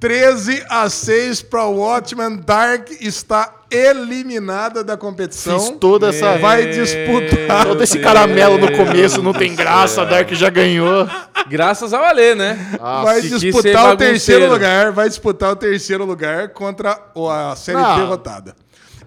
13 0.00 0.64
a 0.68 0.88
6 0.88 1.42
para 1.42 1.64
Watchmen. 1.64 2.36
Dark 2.44 2.88
está 3.00 3.54
eliminada 3.70 4.82
da 4.84 4.96
competição. 4.96 5.58
Fiz 5.58 5.70
toda 5.78 6.08
essa. 6.08 6.38
Vai 6.38 6.66
disputar. 6.66 7.66
Todo 7.66 7.82
esse 7.82 7.98
caramelo 7.98 8.58
no 8.58 8.72
começo 8.76 9.22
não 9.22 9.32
tem 9.32 9.54
graça, 9.54 10.04
Dark 10.06 10.30
já 10.32 10.48
ganhou. 10.50 11.06
Graças 11.48 11.92
ao 11.92 12.02
Alê, 12.04 12.34
né? 12.34 12.78
vai 12.78 13.20
quis 13.20 13.30
ser 13.30 13.38
disputar 13.38 13.92
o 13.94 13.96
terceiro 13.96 14.48
lugar. 14.50 14.92
Vai 14.92 15.08
disputar 15.08 15.50
o 15.52 15.56
terceiro 15.56 16.04
lugar 16.04 16.50
contra 16.50 16.98
o- 17.14 17.28
a 17.28 17.56
série 17.56 17.78
Não. 17.78 17.96
derrotada. 17.98 18.54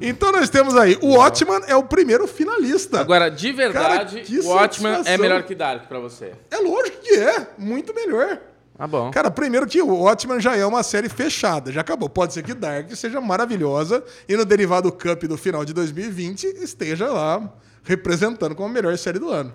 Então 0.04 0.32
nós 0.32 0.50
temos 0.50 0.76
aí. 0.76 0.98
O 1.02 1.16
Watchman 1.16 1.62
é 1.68 1.76
o 1.76 1.84
primeiro 1.84 2.28
finalista. 2.28 3.00
Agora, 3.00 3.30
de 3.30 3.52
verdade, 3.52 4.22
Cara, 4.22 4.42
o 4.44 4.48
Watchman 4.50 5.02
é 5.06 5.16
melhor 5.18 5.44
que 5.44 5.54
Dark 5.54 5.88
pra 5.88 6.00
você. 6.00 6.32
É 6.50 6.58
lógico 6.58 6.98
que 7.04 7.14
é. 7.14 7.48
Muito 7.58 7.94
melhor. 7.94 8.40
Tá 8.82 8.88
bom. 8.88 9.12
Cara, 9.12 9.30
primeiro 9.30 9.68
que 9.68 9.80
o 9.80 9.94
Watchmen 9.94 10.42
já 10.42 10.58
é 10.58 10.66
uma 10.66 10.82
série 10.82 11.08
fechada, 11.08 11.72
já 11.72 11.82
acabou. 11.82 12.10
Pode 12.10 12.34
ser 12.34 12.42
que 12.42 12.52
Dark 12.52 12.90
seja 12.96 13.22
maravilhosa 13.22 14.04
e 14.28 14.36
no 14.36 14.44
Derivado 14.44 14.92
Cup 14.92 15.22
do 15.26 15.38
final 15.38 15.64
de 15.64 15.72
2020 15.72 16.46
esteja 16.64 17.06
lá 17.08 17.48
representando 17.84 18.56
como 18.56 18.70
a 18.70 18.72
melhor 18.72 18.98
série 18.98 19.20
do 19.20 19.30
ano. 19.30 19.54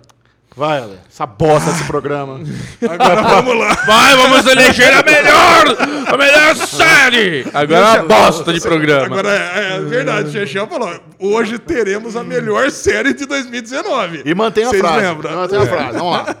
Vai, 0.55 0.79
Ale. 0.79 0.97
Essa 1.07 1.27
bosta 1.27 1.69
desse 1.71 1.83
programa. 1.83 2.39
Agora 2.81 3.21
vamos 3.21 3.59
lá. 3.59 3.73
Vai, 3.85 4.15
vamos 4.15 4.45
eleger 4.47 4.91
a 4.91 5.03
melhor! 5.03 5.77
A 6.07 6.17
melhor 6.17 6.55
série! 6.55 7.45
Agora 7.53 7.79
é 7.79 8.01
uma 8.01 8.03
bosta 8.07 8.51
de 8.51 8.59
programa. 8.59 9.05
Agora 9.05 9.29
é, 9.29 9.75
é 9.75 9.79
verdade, 9.81 10.29
o 10.29 10.31
Chechel 10.31 10.65
falou: 10.67 10.99
hoje 11.19 11.59
teremos 11.59 12.15
a 12.15 12.23
melhor 12.23 12.71
série 12.71 13.13
de 13.13 13.27
2019. 13.27 14.23
E 14.25 14.33
mantém 14.33 14.63
a 14.65 14.69
Vocês 14.69 14.81
frase. 14.81 15.05
lembram? 15.05 15.35
Mantém 15.35 15.59
a 15.59 15.65
frase. 15.67 15.97
Vamos 15.99 16.13
lá. 16.17 16.35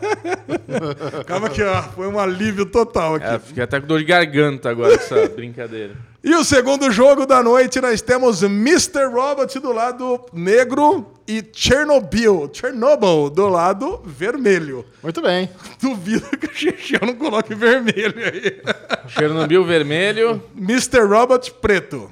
Calma 1.27 1.47
aqui, 1.47 1.61
ó. 1.61 1.83
Foi 1.83 2.07
um 2.07 2.19
alívio 2.19 2.65
total 2.65 3.15
aqui. 3.15 3.27
É, 3.27 3.37
fiquei 3.37 3.63
até 3.63 3.79
com 3.79 3.85
dor 3.85 3.99
de 3.99 4.05
garganta 4.05 4.69
agora 4.69 4.97
com 4.97 5.03
essa 5.03 5.29
brincadeira. 5.29 5.93
E 6.23 6.33
o 6.33 6.43
segundo 6.43 6.91
jogo 6.91 7.27
da 7.27 7.43
noite, 7.43 7.79
nós 7.79 8.01
temos 8.01 8.41
Mr. 8.41 9.05
Robot 9.13 9.59
do 9.59 9.71
lado 9.71 10.19
negro 10.33 11.05
e 11.27 11.43
Chernobyl, 11.51 12.49
Chernobyl 12.53 13.29
do 13.29 13.47
lado 13.47 14.01
vermelho. 14.05 14.85
Muito 15.03 15.21
bem. 15.21 15.49
Duvido 15.81 16.25
que 16.37 16.47
o 16.47 16.53
Chechel 16.53 17.01
não 17.05 17.15
coloque 17.15 17.53
vermelho 17.53 18.15
aí. 18.17 18.61
Chernobyl 19.09 19.65
vermelho. 19.65 20.41
Mr. 20.55 21.01
Robot 21.01 21.51
preto. 21.61 22.09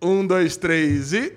Um, 0.00 0.26
dois, 0.26 0.56
três 0.56 1.12
e. 1.12 1.32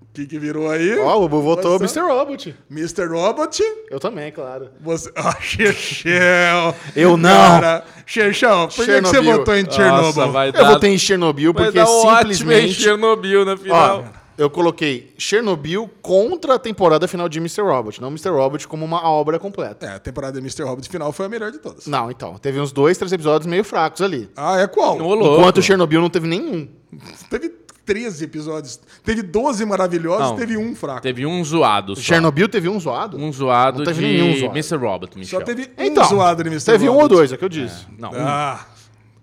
O 0.00 0.14
que, 0.14 0.26
que 0.26 0.38
virou 0.38 0.70
aí? 0.70 0.98
Ó, 0.98 1.16
o 1.16 1.28
Bubu 1.28 1.40
votou. 1.40 1.76
Mr. 1.76 2.00
Robot. 2.00 2.54
Mr. 2.70 3.06
Robot. 3.06 3.62
Eu 3.90 3.98
também, 3.98 4.30
claro. 4.30 4.68
Você. 4.80 5.10
Ah, 5.16 5.36
Chechel. 5.40 6.74
Eu 6.94 7.16
não. 7.16 7.30
Cara, 7.30 7.84
Chechel, 8.06 8.68
por 8.68 8.84
que, 8.84 9.00
que 9.00 9.00
você 9.00 9.20
votou 9.20 9.54
em 9.56 9.70
Chernobyl? 9.70 10.02
Nossa, 10.02 10.26
vai 10.26 10.48
Eu 10.48 10.52
dar, 10.52 10.64
votei 10.74 10.90
em 10.92 10.98
Chernobyl 10.98 11.52
vai 11.52 11.64
porque 11.64 11.78
dar 11.78 11.90
um 11.90 12.16
simplesmente. 12.18 12.74
Chernobyl 12.74 13.44
na 13.44 13.52
Ó, 13.52 13.56
final. 13.56 14.21
Eu 14.42 14.50
coloquei 14.50 15.12
Chernobyl 15.18 15.88
contra 16.02 16.54
a 16.54 16.58
temporada 16.58 17.06
final 17.08 17.28
de 17.28 17.38
Mr. 17.38 17.62
Robot, 17.62 18.00
não 18.00 18.08
Mr. 18.08 18.30
Robot 18.30 18.66
como 18.68 18.84
uma 18.84 19.02
obra 19.08 19.38
completa. 19.38 19.86
É, 19.86 19.94
a 19.94 19.98
temporada 19.98 20.34
de 20.34 20.40
Mr. 20.40 20.62
Robot 20.64 20.88
final 20.88 21.12
foi 21.12 21.26
a 21.26 21.28
melhor 21.28 21.50
de 21.50 21.58
todas. 21.58 21.86
Não, 21.86 22.10
então. 22.10 22.36
Teve 22.38 22.60
uns 22.60 22.72
dois, 22.72 22.98
três 22.98 23.12
episódios 23.12 23.46
meio 23.46 23.64
fracos 23.64 24.02
ali. 24.02 24.28
Ah, 24.36 24.58
é 24.60 24.66
qual? 24.66 24.98
Louco. 24.98 25.24
Enquanto 25.40 25.58
o 25.58 25.62
Chernobyl 25.62 26.00
não 26.00 26.10
teve 26.10 26.26
nenhum. 26.28 26.68
Teve 27.30 27.62
13 27.84 28.24
episódios. 28.24 28.78
Teve 29.04 29.22
12 29.22 29.64
maravilhosos, 29.66 30.30
Não. 30.30 30.36
teve 30.36 30.56
um 30.56 30.72
fraco. 30.74 31.00
Teve 31.02 31.26
um 31.26 31.42
zoado 31.44 31.96
só. 31.96 32.02
Chernobyl 32.02 32.48
teve 32.48 32.68
um 32.68 32.78
zoado? 32.78 33.16
Um 33.16 33.32
zoado 33.32 33.78
Não 33.78 33.84
teve 33.84 34.00
de 34.00 34.06
nenhum 34.06 34.36
zoado. 34.38 34.54
Mr. 34.56 34.76
Robot, 34.76 35.18
Michel. 35.18 35.40
Só 35.40 35.44
teve 35.44 35.62
um 35.76 35.82
Então, 35.82 36.04
zoado 36.04 36.44
de 36.44 36.48
Mr. 36.48 36.64
teve 36.72 36.88
um 36.88 36.92
ou 36.92 37.00
Robot. 37.00 37.14
dois, 37.16 37.32
é 37.32 37.34
o 37.34 37.38
que 37.38 37.44
eu 37.44 37.48
disse. 37.48 37.84
Não, 37.98 38.10
um. 38.10 38.14
Ah, 38.18 38.64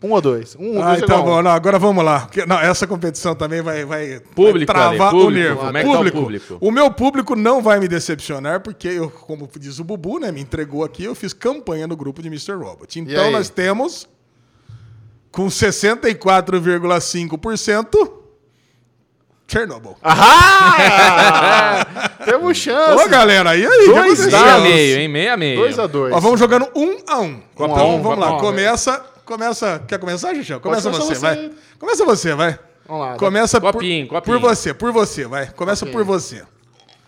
Um 0.01 0.11
ou 0.11 0.21
dois. 0.21 0.55
Um 0.55 0.77
ou 0.77 0.81
ah 0.81 0.91
dois 0.91 1.03
então 1.03 1.19
igual. 1.19 1.35
bom. 1.37 1.43
Não, 1.43 1.51
agora 1.51 1.77
vamos 1.77 2.05
lá. 2.05 2.21
Porque, 2.21 2.45
não, 2.45 2.57
essa 2.59 2.87
competição 2.87 3.35
também 3.35 3.61
vai, 3.61 3.83
vai, 3.83 4.21
Público, 4.33 4.71
vai 4.71 4.91
travar 4.91 5.11
público. 5.11 5.27
o 5.27 5.31
nervo. 5.31 5.59
Como 5.59 5.77
é 5.77 5.83
que 5.83 5.91
tá 5.91 5.99
o 5.99 6.11
público? 6.11 6.57
O 6.61 6.71
meu 6.71 6.89
público 6.89 7.35
não 7.35 7.61
vai 7.61 7.77
me 7.79 7.87
decepcionar, 7.87 8.61
porque 8.61 8.87
eu, 8.87 9.09
como 9.09 9.49
diz 9.59 9.79
o 9.79 9.83
Bubu, 9.83 10.19
né, 10.19 10.31
me 10.31 10.39
entregou 10.41 10.85
aqui, 10.85 11.03
eu 11.03 11.13
fiz 11.13 11.33
campanha 11.33 11.85
no 11.85 11.97
grupo 11.97 12.21
de 12.21 12.29
Mr. 12.29 12.53
Robot. 12.53 12.97
Então 12.99 13.31
nós 13.31 13.49
temos, 13.49 14.07
com 15.31 15.47
64,5%, 15.47 18.19
Chernobyl. 19.49 19.97
Ahá! 20.03 21.83
Temos 22.23 22.55
chance. 22.55 23.03
Ô, 23.03 23.09
galera, 23.09 23.57
e 23.57 23.65
aí? 23.65 23.85
Dois 23.87 24.31
a 24.31 24.59
meio, 24.59 24.99
hein? 24.99 25.07
Meia 25.07 25.33
a 25.33 25.37
meio. 25.37 25.59
2 25.59 25.79
a 25.79 25.87
2 25.87 26.13
Ó, 26.13 26.19
vamos 26.19 26.39
jogando 26.39 26.69
um 26.75 26.99
a 27.07 27.19
um. 27.19 27.41
Um 27.57 27.63
a 27.63 27.67
então 27.67 27.95
um, 27.95 28.01
vamos 28.03 28.19
lá. 28.19 28.39
Começa. 28.39 29.03
Começa. 29.29 29.77
Quer 29.87 29.99
começar, 29.99 30.33
Gichel? 30.33 30.59
Começa 30.59 30.89
você, 30.89 31.13
você. 31.13 31.21
vai. 31.21 31.51
Começa 31.77 32.03
você, 32.03 32.33
vai. 32.33 32.57
Vamos 32.87 33.05
lá. 33.05 33.15
Começa 33.15 33.61
por, 33.61 33.73
Copinho, 33.73 34.07
copinho. 34.07 34.23
por 34.23 34.39
você, 34.49 34.73
por 34.73 34.91
você, 34.91 35.27
vai. 35.27 35.51
Começa 35.51 35.85
Copinho. 35.85 36.03
por 36.03 36.03
você. 36.03 36.41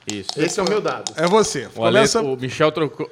Isso. 0.05 0.29
Esse 0.37 0.59
é 0.59 0.63
o 0.63 0.69
meu 0.69 0.79
dado. 0.79 1.11
É 1.15 1.25
você. 1.25 1.67
O, 1.75 1.83
Ale, 1.83 1.95
Começa. 1.95 2.21
o 2.21 2.37
Michel 2.37 2.71
trocou. 2.71 3.09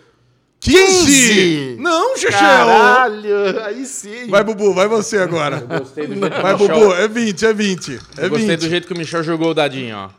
15! 0.59 1.05
15! 1.05 1.77
Não, 1.79 2.15
Gichel! 2.17 2.37
Caralho, 2.39 3.63
aí 3.65 3.83
sim. 3.83 4.27
Vai, 4.27 4.43
Bubu, 4.43 4.75
vai 4.75 4.87
você 4.87 5.17
agora. 5.17 5.59
Gostei 5.61 6.05
do 6.05 6.13
jeito 6.13 6.29
que 6.35 6.41
Vai, 6.43 6.53
Michel... 6.53 6.79
Bubu, 6.79 6.93
é 6.93 7.07
20, 7.07 7.45
é 7.47 7.53
20. 7.53 7.99
É 8.17 8.25
Eu 8.25 8.29
gostei 8.29 8.49
20. 8.49 8.59
do 8.59 8.69
jeito 8.69 8.87
que 8.87 8.93
o 8.93 8.97
Michel 8.97 9.23
jogou 9.23 9.49
o 9.49 9.53
dadinho, 9.55 9.97
ó. 9.97 10.09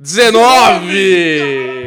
19! 0.00 1.79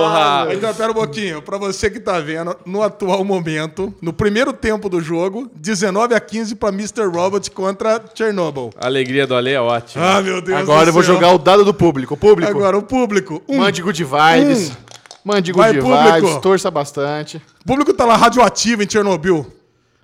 Porra! 0.00 0.54
Então, 0.54 0.74
pera 0.74 0.90
um 0.90 0.94
pouquinho. 0.94 1.42
Pra 1.42 1.58
você 1.58 1.90
que 1.90 2.00
tá 2.00 2.18
vendo, 2.20 2.56
no 2.66 2.82
atual 2.82 3.24
momento, 3.24 3.94
no 4.00 4.12
primeiro 4.12 4.52
tempo 4.52 4.88
do 4.88 5.00
jogo, 5.00 5.50
19 5.54 6.14
a 6.14 6.20
15 6.20 6.54
pra 6.54 6.68
Mr. 6.70 7.06
Robot 7.06 7.50
contra 7.50 8.02
Chernobyl. 8.14 8.70
A 8.78 8.86
alegria 8.86 9.26
do 9.26 9.34
Ale 9.34 9.50
é 9.50 9.60
ótima. 9.60 10.16
Ah, 10.18 10.22
meu 10.22 10.40
Deus 10.40 10.60
Agora 10.60 10.84
do 10.84 10.88
eu 10.88 10.92
vou 10.92 11.02
céu. 11.02 11.14
jogar 11.14 11.32
o 11.32 11.38
dado 11.38 11.64
do 11.64 11.74
público. 11.74 12.16
Público, 12.16 12.50
Agora, 12.50 12.76
o 12.78 12.82
público. 12.82 13.42
Um. 13.48 13.58
mande 13.58 13.82
good 13.82 14.02
vibes. 14.04 14.70
Um. 14.70 14.90
Mande 15.22 15.52
Vai, 15.52 15.74
good 15.74 15.82
público. 15.84 16.12
vibes, 16.26 16.40
torça 16.40 16.70
bastante. 16.70 17.36
O 17.62 17.64
público 17.66 17.92
tá 17.92 18.06
lá 18.06 18.16
radioativo 18.16 18.82
em 18.82 18.88
Chernobyl. 18.88 19.46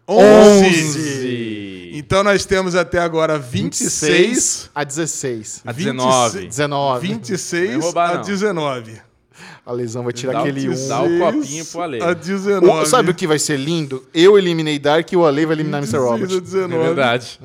11. 0.09 0.67
11. 0.67 1.91
Então 1.95 2.23
nós 2.23 2.45
temos 2.45 2.75
até 2.75 2.99
agora 2.99 3.38
26. 3.38 4.11
26 4.11 4.71
a 4.75 4.85
16. 4.85 5.62
A 5.67 5.73
19. 5.73 6.47
19. 6.47 7.09
26 7.09 7.62
Não 7.71 7.79
vai 7.81 7.81
roubar, 7.87 8.11
a 8.11 8.15
não. 8.17 8.23
19. 8.23 9.00
A 9.67 9.73
lesão 9.73 10.05
vai 10.05 10.13
tirar 10.13 10.33
Dá 10.35 10.39
aquele 10.41 10.61
tio, 10.61 10.73
1. 10.73 10.89
dá 10.89 11.03
o 11.03 11.19
copinho 11.19 11.65
pro 11.67 11.83
Ale. 11.83 12.01
A 12.01 12.13
19. 12.13 12.67
O- 12.69 12.87
sabe 12.87 13.11
o 13.11 13.15
que 13.15 13.27
vai 13.27 13.39
ser 13.39 13.59
lindo? 13.59 14.07
Eu 14.15 14.39
eliminei 14.39 14.79
Dark 14.79 15.11
e 15.13 15.17
o 15.17 15.27
Ale 15.27 15.45
vai 15.45 15.57
eliminar 15.57 15.81
Mr. 15.83 15.99
26 15.99 16.05
a 16.05 16.07
Robot. 16.09 16.41
19. 16.41 16.75
É 16.75 16.79
verdade. 16.87 17.41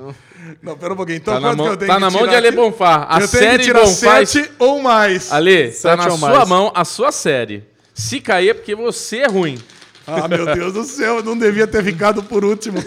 Não, 0.62 0.78
pera 0.78 0.94
um 0.94 0.98
pouquinho. 0.98 1.18
Então 1.18 1.34
Tá 1.34 1.40
na 1.40 1.48
quanto 1.50 1.58
mão, 1.58 1.66
que 1.68 1.74
eu 1.74 1.78
tenho 1.78 1.88
tá 1.90 1.96
que 1.96 2.02
na 2.02 2.10
mão 2.12 2.28
de 2.28 2.36
Ale? 2.36 2.52
Bonfá. 2.52 3.08
A 3.10 3.22
eu 3.22 3.28
tenho 3.28 3.44
série 3.44 3.58
que 3.60 3.64
tirar 3.64 3.82
Bonfá... 3.82 4.26
7 4.26 4.52
ou 4.60 4.82
mais. 4.82 5.32
Ale, 5.32 5.70
tá 5.72 5.96
na 5.96 6.10
sua 6.12 6.18
mais. 6.36 6.50
mão 6.50 6.72
a 6.76 6.86
sua 6.86 7.12
série. 7.12 7.64
Se 7.94 8.22
cair 8.22 8.50
é 8.50 8.54
porque 8.54 8.76
você 8.76 9.18
é 9.18 9.28
ruim. 9.28 9.58
Ah, 10.06 10.28
meu 10.28 10.46
Deus 10.54 10.74
do 10.74 10.84
céu, 10.84 11.18
eu 11.18 11.24
não 11.24 11.38
devia 11.38 11.66
ter 11.66 11.84
ficado 11.84 12.22
por 12.22 12.44
último. 12.46 12.78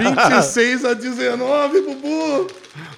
26 0.00 0.84
a 0.84 0.94
19, 0.94 1.80
Bubu. 1.82 2.46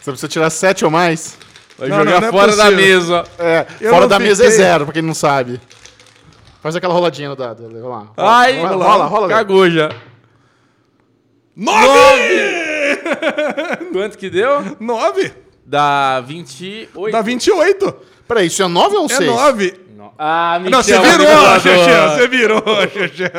Você 0.01 0.11
precisa 0.11 0.29
tirar 0.29 0.51
7 0.51 0.85
ou 0.85 0.91
mais? 0.91 1.37
Vai 1.79 1.89
Não, 1.89 1.99
jogar 1.99 2.11
não, 2.13 2.21
não 2.21 2.29
é 2.29 2.33
fora 2.33 2.57
da 2.57 2.65
possível. 2.65 2.85
mesa. 2.85 3.25
É, 3.39 3.67
Eu 3.81 3.91
fora 3.93 4.09
da 4.09 4.19
mesa 4.19 4.43
é 4.45 4.51
fiquei. 4.51 4.65
zero, 4.65 4.85
pra 4.85 4.93
quem 4.95 5.03
não 5.03 5.15
sabe. 5.15 5.61
Faz 6.63 6.75
aquela 6.75 6.93
roladinha 6.93 7.29
no 7.29 7.37
dado. 7.37 7.63
Vamos 7.71 7.89
lá. 7.89 8.07
Ai, 8.17 8.59
rola, 8.61 8.71
rola, 8.71 8.85
rola, 8.85 9.05
rola. 9.07 9.29
Cagou 9.29 9.71
já. 9.71 9.91
9! 11.57 11.79
Quanto 13.93 14.19
que 14.19 14.29
deu? 14.31 14.77
9? 14.81 15.33
Dá 15.65 16.21
28. 16.21 17.11
Dá 17.13 17.21
28. 17.23 17.95
Peraí, 18.27 18.47
isso 18.47 18.63
é 18.63 18.69
9 18.69 18.97
ou 18.97 19.07
É 19.07 19.09
6? 19.09 19.27
9. 19.31 19.81
Não. 19.97 20.13
Ah, 20.19 20.59
Michel, 20.61 20.71
Não, 20.71 20.83
você 20.83 20.99
virou, 20.99 21.27
manipulador. 21.27 21.61
Xexé. 21.61 22.09
Você 22.17 22.29
virou, 22.29 22.63
Xexé. 22.93 23.33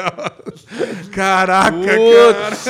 Caraca, 1.11 1.77
cara. 1.77 1.97
Putz, 1.97 2.65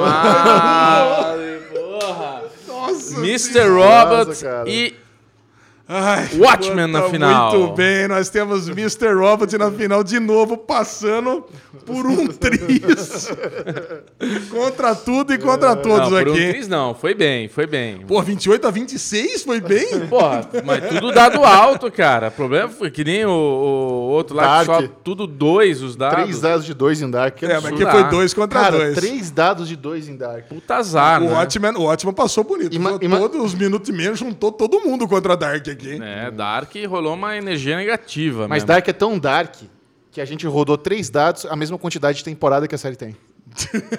mano, 0.00 1.60
porra. 1.72 2.42
Nossa 2.66 3.18
Mr. 3.20 3.38
senhora. 3.52 4.00
Robot 4.04 4.28
Nossa, 4.28 4.46
cara. 4.46 4.68
e 4.68 4.94
Ai, 5.90 6.28
Watchmen 6.36 6.86
na 6.86 7.00
tá 7.02 7.08
final. 7.08 7.56
Muito 7.58 7.72
bem, 7.74 8.06
nós 8.08 8.28
temos 8.28 8.68
Mr. 8.68 9.14
Robot 9.14 9.56
na 9.56 9.70
final 9.70 10.04
de 10.04 10.20
novo, 10.20 10.56
passando 10.58 11.44
por 11.86 12.06
um 12.06 12.26
tris. 12.28 13.30
contra 14.50 14.94
tudo 14.94 15.32
e 15.32 15.38
contra 15.38 15.74
todos 15.74 16.10
não, 16.10 16.18
por 16.18 16.28
um 16.28 16.32
aqui. 16.34 16.48
triz 16.50 16.68
não, 16.68 16.94
foi 16.94 17.14
bem, 17.14 17.48
foi 17.48 17.66
bem. 17.66 18.00
Pô, 18.06 18.20
28 18.20 18.66
a 18.66 18.70
26 18.70 19.42
foi 19.44 19.60
bem? 19.62 20.00
Porra, 20.10 20.46
mas 20.64 20.88
tudo 20.88 21.10
dado 21.10 21.42
alto, 21.42 21.90
cara. 21.90 22.28
O 22.28 22.32
problema 22.32 22.68
foi 22.68 22.90
que 22.90 23.02
nem 23.02 23.24
o, 23.24 23.30
o 23.30 24.08
outro 24.10 24.36
lá, 24.36 24.62
só 24.66 24.82
tudo 25.02 25.26
dois 25.26 25.82
os 25.82 25.96
dados. 25.96 26.22
Três 26.22 26.40
dados 26.40 26.66
de 26.66 26.74
dois 26.74 27.00
em 27.00 27.10
Dark. 27.10 27.42
É, 27.42 27.60
mas 27.60 27.72
que 27.74 27.86
foi 27.86 28.04
dois 28.10 28.34
contra 28.34 28.60
Cara, 28.60 28.76
dois. 28.76 28.94
três 28.94 29.30
dados 29.30 29.66
de 29.68 29.76
dois 29.76 30.08
em 30.08 30.16
Dark. 30.16 30.48
Puta 30.48 30.76
azar, 30.76 31.22
O 31.22 31.26
né? 31.26 31.32
Watchmen, 31.32 31.72
o 31.76 31.82
Watchmen 31.84 32.14
passou 32.14 32.44
bonito. 32.44 32.74
Ima- 32.74 32.98
ima- 33.00 33.18
Todos 33.18 33.42
os 33.42 33.54
minutos 33.54 33.88
e 33.88 33.92
menos 33.92 34.18
juntou 34.18 34.52
todo 34.52 34.80
mundo 34.80 35.08
contra 35.08 35.32
a 35.32 35.36
Dark 35.36 35.66
aqui. 35.68 35.77
É, 36.02 36.30
Dark 36.30 36.72
rolou 36.88 37.14
uma 37.14 37.36
energia 37.36 37.76
negativa 37.76 38.48
Mas 38.48 38.62
mesmo. 38.62 38.66
Dark 38.68 38.88
é 38.88 38.92
tão 38.92 39.18
Dark 39.18 39.54
que 40.10 40.20
a 40.20 40.24
gente 40.24 40.46
rodou 40.46 40.76
três 40.78 41.08
dados, 41.10 41.46
a 41.46 41.54
mesma 41.56 41.78
quantidade 41.78 42.18
de 42.18 42.24
temporada 42.24 42.66
que 42.66 42.74
a 42.74 42.78
série 42.78 42.96
tem. 42.96 43.16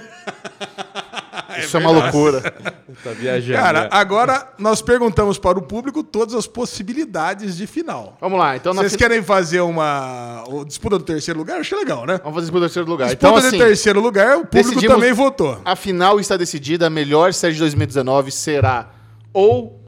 Isso 1.59 1.77
é, 1.77 1.79
uma 1.79 1.91
loucura. 1.91 2.41
Tá 3.01 3.12
viajando. 3.12 3.57
Cara, 3.57 3.81
né? 3.83 3.89
agora 3.91 4.50
nós 4.57 4.81
perguntamos 4.81 5.38
para 5.38 5.57
o 5.57 5.62
público 5.62 6.03
todas 6.03 6.36
as 6.36 6.45
possibilidades 6.45 7.55
de 7.55 7.65
final. 7.65 8.17
Vamos 8.19 8.38
lá, 8.38 8.57
então 8.57 8.74
Vocês 8.74 8.91
fin- 8.91 8.98
querem 8.98 9.24
fazer 9.24 9.62
uma 9.62 10.43
disputa 10.67 10.98
do 10.98 11.05
terceiro 11.05 11.39
lugar? 11.39 11.62
Achei 11.62 11.77
legal, 11.77 12.05
né? 12.05 12.19
Vamos 12.21 12.39
fazer 12.39 12.51
pro 12.51 12.59
terceiro 12.59 12.89
lugar. 12.89 13.05
Disputa 13.05 13.27
Então, 13.29 13.39
do 13.39 13.48
assim, 13.48 13.57
terceiro 13.57 14.01
lugar, 14.01 14.38
o 14.39 14.45
público 14.45 14.81
também 14.86 15.13
votou. 15.13 15.62
a 15.63 15.77
final 15.77 16.19
está 16.19 16.36
decidida, 16.36 16.88
a 16.88 16.89
melhor 16.89 17.33
série 17.33 17.53
de 17.53 17.59
2019 17.62 18.31
será 18.31 18.89
ou 19.31 19.78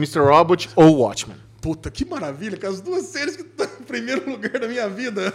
Mr. 0.00 0.20
Robot 0.20 0.70
ou 0.76 0.96
Watchmen. 0.98 1.36
Puta, 1.60 1.90
que 1.90 2.06
maravilha, 2.06 2.56
com 2.56 2.66
as 2.66 2.80
duas 2.80 3.04
séries 3.04 3.36
que 3.36 3.42
estão 3.42 3.66
em 3.80 3.84
primeiro 3.84 4.30
lugar 4.30 4.58
da 4.58 4.66
minha 4.66 4.88
vida 4.88 5.30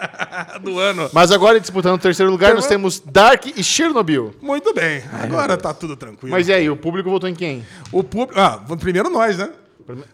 do 0.62 0.78
ano. 0.78 1.10
Mas 1.12 1.30
agora, 1.30 1.60
disputando 1.60 1.96
o 1.96 1.98
terceiro 1.98 2.30
lugar, 2.32 2.48
Então- 2.48 2.60
nós 2.60 2.66
temos 2.66 2.98
Dark 3.00 3.44
e 3.46 3.62
Chernobyl. 3.62 4.34
Muito 4.40 4.72
bem, 4.72 5.02
agora 5.22 5.54
tá 5.56 5.74
tudo 5.74 5.94
tranquilo. 5.94 6.30
Mas 6.34 6.48
e 6.48 6.52
aí, 6.54 6.70
o 6.70 6.76
público 6.76 7.10
votou 7.10 7.28
em 7.28 7.34
quem? 7.34 7.62
o 7.92 8.02
público. 8.02 8.40
Ah, 8.40 8.58
primeiro 8.78 9.10
nós, 9.10 9.36
né? 9.36 9.50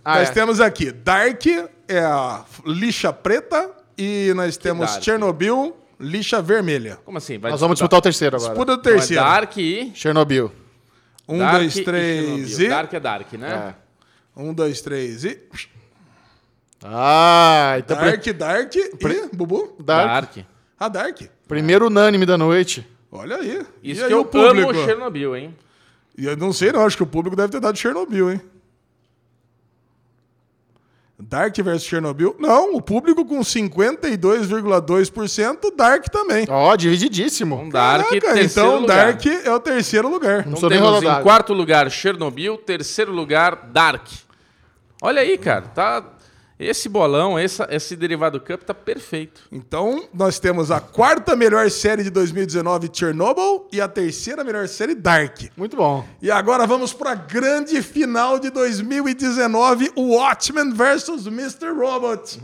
Ah, 0.05 0.19
nós 0.19 0.31
é. 0.31 0.33
temos 0.33 0.61
aqui 0.61 0.91
Dark, 0.91 1.47
é 1.89 1.99
a 2.01 2.45
lixa 2.67 3.13
preta, 3.13 3.71
e 3.97 4.33
nós 4.35 4.57
temos 4.57 4.91
Dark? 4.91 5.03
Chernobyl, 5.05 5.77
lixa 6.01 6.43
vermelha. 6.43 6.99
Como 7.05 7.19
assim? 7.19 7.39
Vai 7.39 7.53
Nós 7.53 7.61
vamos 7.61 7.77
disputar 7.77 8.01
o 8.01 8.03
terceiro 8.03 8.37
agora. 8.37 8.51
Disputa 8.51 8.77
do 8.77 8.81
Então 8.81 8.93
é 8.93 8.97
terceiro. 8.97 9.23
Dark 9.23 9.57
e... 9.57 9.93
Chernobyl. 9.95 10.51
Um, 11.29 11.39
Dark 11.39 11.53
dois, 11.59 11.77
e 11.77 11.85
três 11.85 12.25
Chernobyl. 12.49 12.61
e. 12.67 12.69
Dark 12.69 12.93
é 12.95 13.01
Dark, 13.01 13.33
né? 13.35 13.75
É. 13.79 13.82
Um, 14.37 14.55
dois, 14.55 14.81
três 14.81 15.25
e. 15.25 15.39
Ah, 16.85 17.77
então 17.79 17.97
Dark, 17.97 18.25
Dark 18.27 18.75
e. 18.75 19.37
Bubu? 19.37 19.77
Dark. 19.79 20.35
Dark. 20.35 20.47
A 20.79 20.89
Dark. 20.89 21.21
Primeiro 21.47 21.87
unânime 21.87 22.27
da 22.27 22.37
noite. 22.37 22.87
Olha 23.11 23.37
aí. 23.37 23.65
Isso 23.83 24.01
e 24.01 24.05
aí 24.05 24.09
que 24.09 24.15
eu 24.15 24.21
o 24.21 24.25
público? 24.25 24.71
amo 24.71 24.85
Chernobyl, 24.85 25.37
hein? 25.37 25.57
E 26.17 26.27
eu 26.27 26.37
não 26.37 26.53
sei, 26.53 26.73
não. 26.73 26.85
Acho 26.85 26.97
que 26.97 27.03
o 27.03 27.07
público 27.07 27.37
deve 27.37 27.53
ter 27.53 27.61
dado 27.61 27.79
Chernobyl, 27.79 28.33
hein? 28.33 28.41
Dark 31.29 31.57
versus 31.59 31.89
Chernobyl. 31.89 32.35
Não, 32.39 32.75
o 32.75 32.83
público 32.83 33.25
com 33.25 33.41
52,2%, 33.41 35.75
Dark 35.77 36.09
também. 36.09 36.47
Ó, 36.49 36.77
divididíssimo. 36.77 37.57
Um 37.57 37.69
Dark, 37.69 38.09
Caraca, 38.09 38.35
terceiro 38.35 38.69
então 38.69 38.81
lugar. 38.81 39.13
Dark 39.13 39.27
é 39.27 39.51
o 39.51 39.61
terceiro 39.61 40.09
lugar. 40.09 40.47
Não 40.47 40.57
Então 40.59 40.69
temos 40.69 41.03
em 41.03 41.23
quarto 41.23 41.53
lugar 41.53 41.91
Chernobyl, 41.91 42.57
terceiro 42.59 43.11
lugar 43.13 43.71
Dark. 43.73 44.07
Olha 45.01 45.23
aí, 45.23 45.39
cara, 45.39 45.63
tá 45.63 46.05
esse 46.59 46.89
bolão, 46.89 47.39
essa, 47.39 47.67
esse 47.71 47.97
derivado 47.97 48.41
cup 48.41 48.63
tá 48.63 48.75
perfeito. 48.75 49.43
Então, 49.51 50.09
nós 50.15 50.39
temos 50.39 50.71
a 50.71 50.81
quarta 50.81 51.35
melhor 51.35 51.71
série 51.71 52.05
de 52.05 52.11
2019, 52.11 52.91
Chernobyl, 52.93 53.67
e 53.73 53.81
a 53.81 53.89
terceira 53.89 54.45
melhor 54.45 54.69
série, 54.69 54.95
Dark. 54.95 55.39
Muito 55.57 55.77
bom. 55.77 56.07
E 56.21 56.31
agora 56.31 56.67
vamos 56.67 56.93
para 56.93 57.13
a 57.13 57.15
grande 57.15 57.83
final 57.83 58.39
de 58.39 58.51
2019, 58.51 59.93
Watchmen 59.97 60.73
versus 60.73 61.27
Mr. 61.27 61.71
Robot. 61.71 62.41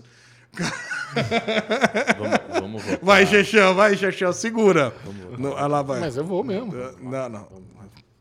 Vamos, 2.19 2.83
vamos. 2.83 2.99
Vai, 3.03 3.27
Xexão, 3.27 3.75
vai, 3.75 3.97
Xexão, 3.97 4.33
segura. 4.33 4.93
Não, 5.39 5.51
lá 5.69 5.83
vai. 5.83 6.01
Mas 6.01 6.17
eu 6.17 6.25
vou 6.25 6.43
mesmo. 6.43 6.73
Não, 7.01 7.29
não. 7.29 7.49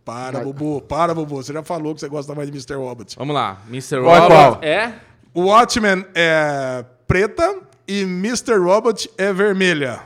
Para, 0.06 0.40
Bubu, 0.40 0.82
para, 0.82 1.14
Bubu. 1.14 1.44
Você 1.44 1.52
já 1.52 1.62
falou 1.64 1.94
que 1.94 2.00
você 2.00 2.08
gosta 2.08 2.34
mais 2.34 2.50
de 2.50 2.56
Mr. 2.56 2.76
Robot. 2.76 3.16
Vamos 3.18 3.36
lá, 3.36 3.62
Mr. 3.68 3.98
Robot 3.98 4.66
é 4.66 4.94
O 5.38 5.50
Watchmen 5.50 6.04
é 6.16 6.84
preta 7.08 7.60
e 7.88 8.02
Mr. 8.02 8.58
Robot 8.58 9.08
é 9.20 9.32
vermelha. 9.32 10.00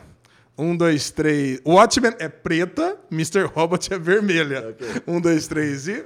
Um, 0.58 0.76
dois, 0.76 1.10
três. 1.10 1.62
O 1.64 1.76
Watchmen 1.76 2.12
é 2.20 2.28
preta, 2.28 2.98
Mr. 3.10 3.46
Robot 3.46 3.94
é 3.94 3.98
vermelha. 3.98 4.76
Um, 5.08 5.22
dois, 5.22 5.48
três 5.48 5.88
e. 5.88 6.04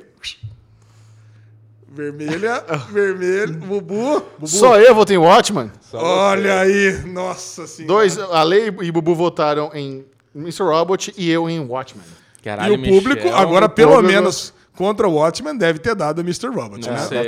Vermelha, 1.87 2.63
vermelho. 2.91 3.53
Bubu. 3.65 4.19
Bubu. 4.37 4.47
Só 4.47 4.77
eu 4.79 4.93
votei 4.93 5.15
em 5.15 5.19
Watchmen. 5.19 5.71
Olha 5.91 6.59
aí. 6.59 6.91
Nossa 7.07 7.65
senhora. 7.65 7.95
Dois, 7.95 8.19
a 8.19 8.43
Lei 8.43 8.67
e 8.83 8.91
Bubu 8.91 9.15
votaram 9.15 9.71
em 9.73 10.05
Mr. 10.35 10.61
Robot 10.65 11.15
e 11.17 11.31
eu 11.31 11.49
em 11.49 11.59
Watchmen. 11.61 12.05
E 12.39 12.43
Caralho, 12.43 12.75
o 12.75 12.77
público, 12.77 13.23
Michel, 13.23 13.35
agora, 13.35 13.65
o 13.65 13.69
pelo 13.69 13.93
público- 13.93 14.13
menos, 14.13 14.53
contra 14.75 15.07
o 15.07 15.13
Watchmen, 15.13 15.57
deve 15.57 15.79
ter 15.79 15.95
dado 15.95 16.19
o 16.19 16.21
Mr. 16.21 16.47
Robot, 16.47 16.85
Não 16.87 16.93
né? 16.93 16.99
sei. 16.99 17.19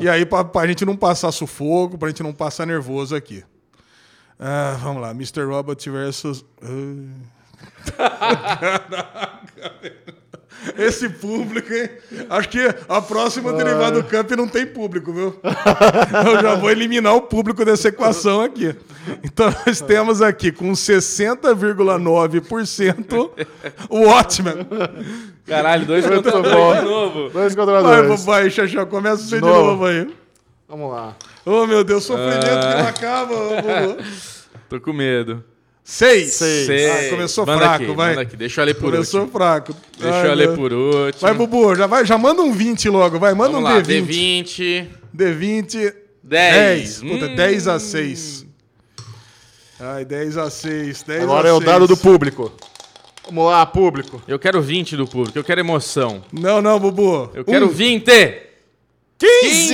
E 0.00 0.08
aí, 0.08 0.24
pra, 0.24 0.44
pra 0.44 0.66
gente 0.66 0.84
não 0.84 0.96
passar 0.96 1.30
sufoco, 1.32 1.98
pra 1.98 2.08
gente 2.08 2.22
não 2.22 2.32
passar 2.32 2.66
nervoso 2.66 3.14
aqui. 3.14 3.44
Ah, 4.38 4.76
vamos 4.82 5.02
lá, 5.02 5.10
Mr. 5.10 5.44
Robot 5.44 5.90
versus. 5.90 6.44
Ah. 6.62 6.68
Esse 10.78 11.08
público, 11.08 11.72
hein? 11.72 11.88
Acho 12.30 12.48
que 12.48 12.60
a 12.88 13.02
próxima 13.02 13.52
Derivado 13.52 14.04
Cup 14.04 14.30
não 14.32 14.46
tem 14.46 14.64
público, 14.64 15.12
viu? 15.12 15.34
Eu 16.24 16.40
já 16.40 16.54
vou 16.54 16.70
eliminar 16.70 17.16
o 17.16 17.22
público 17.22 17.64
dessa 17.64 17.88
equação 17.88 18.40
aqui. 18.40 18.72
Então 19.24 19.52
nós 19.66 19.80
temos 19.80 20.22
aqui 20.22 20.52
com 20.52 20.70
60,9% 20.70 23.30
o 23.88 24.02
Watchmen. 24.06 24.54
Caralho, 25.46 25.84
dois 25.86 26.06
contra 26.06 26.40
dois 26.40 26.78
de 26.80 26.84
novo. 26.84 27.28
Dois 27.30 27.54
contra 27.54 27.82
Vai, 27.82 28.06
dois. 28.06 28.24
vai, 28.24 28.50
Xaxá, 28.50 28.86
começa 28.86 29.22
você 29.24 29.36
de 29.36 29.40
novo. 29.42 29.70
novo 29.72 29.86
aí. 29.86 30.08
Vamos 30.68 30.90
lá. 30.92 31.16
Oh, 31.44 31.66
meu 31.66 31.82
Deus, 31.84 32.04
sofrimento 32.04 32.44
que 32.46 32.76
não 32.76 32.86
acaba. 32.88 33.34
ô, 33.34 33.48
Bubu. 33.56 34.02
Tô 34.70 34.80
com 34.80 34.92
medo. 34.92 35.44
Seis. 35.84 36.34
Seis. 36.34 36.66
Sei. 36.66 36.88
Ah, 36.90 37.10
começou 37.10 37.44
Manda 37.44 37.58
fraco, 37.60 37.84
aqui, 37.84 37.92
vai. 37.94 38.08
Manda 38.10 38.20
aqui. 38.22 38.36
Deixa 38.36 38.60
eu 38.60 38.64
ler 38.66 38.74
por 38.74 38.92
Começou 38.92 39.20
último. 39.22 39.38
fraco. 39.38 39.74
Deixa 39.98 40.16
Ai, 40.16 40.28
eu 40.30 40.34
ler 40.34 40.54
por 40.54 40.72
último. 40.72 41.20
Vai, 41.20 41.34
Bubu, 41.34 41.74
já, 41.74 41.86
vai, 41.88 42.06
já 42.06 42.16
manda 42.16 42.40
um 42.40 42.52
20 42.52 42.88
logo, 42.88 43.18
vai. 43.18 43.34
Manda 43.34 43.52
Vamos 43.52 43.68
um 43.68 43.74
lá, 43.74 43.82
D20. 43.82 44.06
D20. 44.06 44.86
D20. 45.14 45.94
10. 46.22 47.00
10. 47.02 47.02
Puta, 47.02 47.26
Hum. 47.26 47.34
10 47.34 47.66
a 47.68 47.78
6. 47.80 48.46
Ai, 49.80 50.04
10 50.04 50.36
a 50.38 50.48
6. 50.48 51.02
10 51.02 51.22
Agora 51.24 51.48
a 51.48 51.50
é 51.50 51.52
o 51.52 51.56
6. 51.58 51.66
dado 51.66 51.86
do 51.88 51.96
público. 51.96 52.52
Vamos 53.24 53.44
lá, 53.46 53.64
público. 53.64 54.20
Eu 54.26 54.38
quero 54.38 54.60
20 54.60 54.96
do 54.96 55.06
público, 55.06 55.38
eu 55.38 55.44
quero 55.44 55.60
emoção. 55.60 56.22
Não, 56.32 56.60
não, 56.60 56.78
Bubu. 56.78 57.30
Eu 57.34 57.44
quero 57.44 57.66
Um. 57.66 57.70
20! 57.70 58.04
15! 59.18 59.68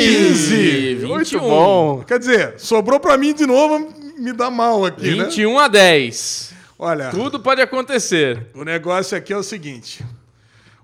15! 0.98 1.06
Muito 1.06 1.30
21. 1.30 1.40
bom. 1.40 2.04
Quer 2.06 2.18
dizer, 2.18 2.54
sobrou 2.61 3.00
pra 3.00 3.16
mim 3.16 3.32
de 3.32 3.46
novo, 3.46 3.92
me 4.18 4.32
dá 4.32 4.50
mal 4.50 4.84
aqui, 4.84 5.14
né? 5.14 5.24
21 5.24 5.58
a 5.58 5.68
10. 5.68 6.52
Olha, 6.78 7.11
Tudo 7.11 7.40
pode 7.40 7.61
acontecer. 7.62 8.46
o 8.54 8.62
negócio 8.62 9.16
aqui 9.16 9.32
é 9.32 9.37
o 9.37 9.42
seguinte. 9.42 10.04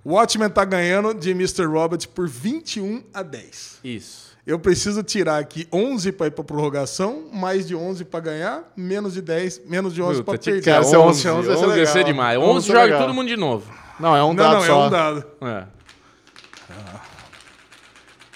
O 0.02 0.14
Watchmen 0.14 0.48
tá 0.50 0.64
ganhando 0.64 1.14
de 1.14 1.30
Mr. 1.30 1.64
Robot 1.66 2.08
por 2.08 2.28
21 2.28 3.02
a 3.12 3.22
10. 3.22 3.78
Isso. 3.84 4.23
Eu 4.46 4.58
preciso 4.58 5.02
tirar 5.02 5.38
aqui 5.38 5.66
11 5.72 6.12
para 6.12 6.26
ir 6.26 6.30
para 6.30 6.44
prorrogação, 6.44 7.24
mais 7.32 7.66
de 7.66 7.74
11 7.74 8.04
para 8.04 8.20
ganhar, 8.20 8.72
menos 8.76 9.14
de 9.14 9.22
10, 9.22 9.62
menos 9.66 9.94
de 9.94 10.02
11 10.02 10.22
Puta, 10.22 10.24
para 10.24 10.38
perder. 10.38 10.62
Cara, 10.62 10.82
ser 10.82 10.90
se 10.90 10.94
é 10.94 10.98
11, 10.98 11.28
11, 11.28 11.30
11 11.30 11.48
ia 11.48 11.56
ser 11.56 11.64
11 11.66 11.78
ia 11.78 11.86
ser 11.86 12.04
demais. 12.04 12.38
11 12.38 12.48
11 12.48 12.68
é 12.68 12.72
joga 12.72 12.84
legal. 12.84 13.00
todo 13.00 13.14
mundo 13.14 13.28
de 13.28 13.36
novo. 13.36 13.72
Não, 13.98 14.14
é 14.14 14.22
um 14.22 14.28
Não, 14.28 14.34
dado 14.34 14.54
não, 14.54 14.60
só. 14.62 14.82
é 14.82 14.86
um 14.86 14.90
dado. 14.90 15.24
É. 15.42 15.64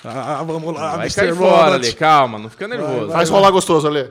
Ah, 0.05 0.43
vamos 0.47 0.75
lá, 0.75 0.97
Vai 0.97 1.07
Mr. 1.07 1.15
cair 1.21 1.35
fora. 1.35 1.75
Ale. 1.75 1.93
Calma, 1.93 2.39
não 2.39 2.49
fica 2.49 2.67
nervoso. 2.69 3.13
Faz 3.13 3.29
rolar 3.29 3.51
gostoso, 3.51 3.87
Ale. 3.89 4.11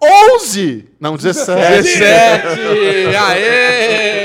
11! 0.00 0.88
Não, 1.00 1.16
17. 1.16 1.82
17! 1.82 3.16
Aê! 3.16 4.21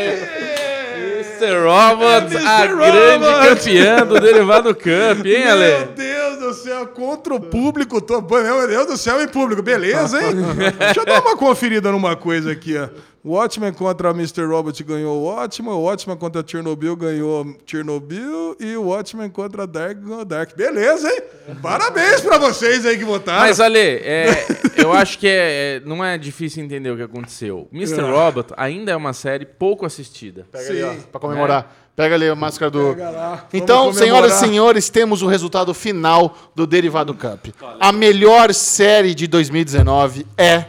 Mr. 1.40 1.64
Robot, 1.64 2.36
É, 2.36 2.38
Mr. 2.38 2.48
a 2.48 2.66
Robot. 2.68 2.92
grande 2.92 3.50
campeã 3.50 4.06
do 4.06 4.20
Derivado 4.20 4.74
Cup, 4.76 5.26
hein, 5.26 5.46
Meu 5.46 5.52
Ale? 5.52 5.88
Deus 6.36 6.40
do 6.40 6.54
céu, 6.54 6.88
contra 6.88 7.34
o 7.34 7.40
público. 7.40 8.02
Tô... 8.02 8.22
Pô, 8.22 8.42
Meu 8.42 8.68
Deus 8.68 8.88
do 8.88 8.98
céu, 8.98 9.22
hein, 9.22 9.28
público? 9.28 9.62
Beleza, 9.62 10.22
hein? 10.22 10.36
Deixa 10.78 11.00
eu 11.00 11.06
dar 11.06 11.22
uma 11.22 11.38
conferida 11.38 11.92
numa 11.92 12.16
coisa 12.16 12.52
aqui, 12.52 12.78
ó. 12.78 12.90
O 13.24 13.32
Watchmen 13.32 13.74
contra 13.74 14.12
Mr. 14.12 14.46
Robot 14.46 14.82
ganhou 14.86 15.18
o 15.18 15.24
Watchmen. 15.26 15.74
O 15.74 15.82
Watchmen 15.82 16.16
contra 16.16 16.42
Chernobyl 16.48 16.96
ganhou 16.96 17.58
Chernobyl. 17.66 18.56
E 18.58 18.78
o 18.78 18.84
Watchmen 18.84 19.30
contra 19.30 19.68
Dark 19.68 19.98
ganhou 20.00 20.24
Dark. 20.24 20.56
Beleza, 20.56 21.10
hein? 21.10 21.22
Parabéns 21.62 22.22
pra 22.22 22.38
vocês 22.38 22.86
aí 22.86 22.98
que 22.98 23.04
votaram. 23.04 23.42
Mas, 23.42 23.60
Ale, 23.60 23.80
é, 23.80 24.46
eu 24.82 24.94
acho 24.94 25.20
que 25.20 25.28
é, 25.28 25.76
é- 25.76 25.82
não 25.86 26.04
é 26.06 26.18
difícil 26.18 26.64
entender 26.64 26.90
o 26.90 26.96
que 26.96 27.04
aconteceu. 27.04 27.68
Mr. 27.74 28.00
Ah. 28.00 28.12
Robot 28.12 28.54
ainda 28.56 28.94
é 28.94 28.96
uma 28.96 29.12
série 29.12 29.46
pouco 29.46 29.86
assistida. 29.86 30.46
Pega 30.50 30.70
ali, 30.70 30.84
ó, 30.84 30.94
Sim. 30.94 31.00
pra 31.12 31.20
comemorar. 31.20 31.76
Pega 31.98 32.14
ali 32.14 32.30
a 32.30 32.36
máscara 32.36 32.70
do. 32.70 32.94
Pega 32.94 33.10
lá. 33.10 33.48
Então, 33.52 33.92
senhoras 33.92 34.36
e 34.36 34.40
senhores, 34.40 34.88
temos 34.88 35.24
o 35.24 35.28
resultado 35.28 35.74
final 35.74 36.17
do 36.56 36.66
Derivado 36.66 37.14
Cup. 37.14 37.48
A 37.80 37.92
melhor 37.92 38.54
série 38.54 39.14
de 39.14 39.28
2019 39.28 40.26
é 40.38 40.66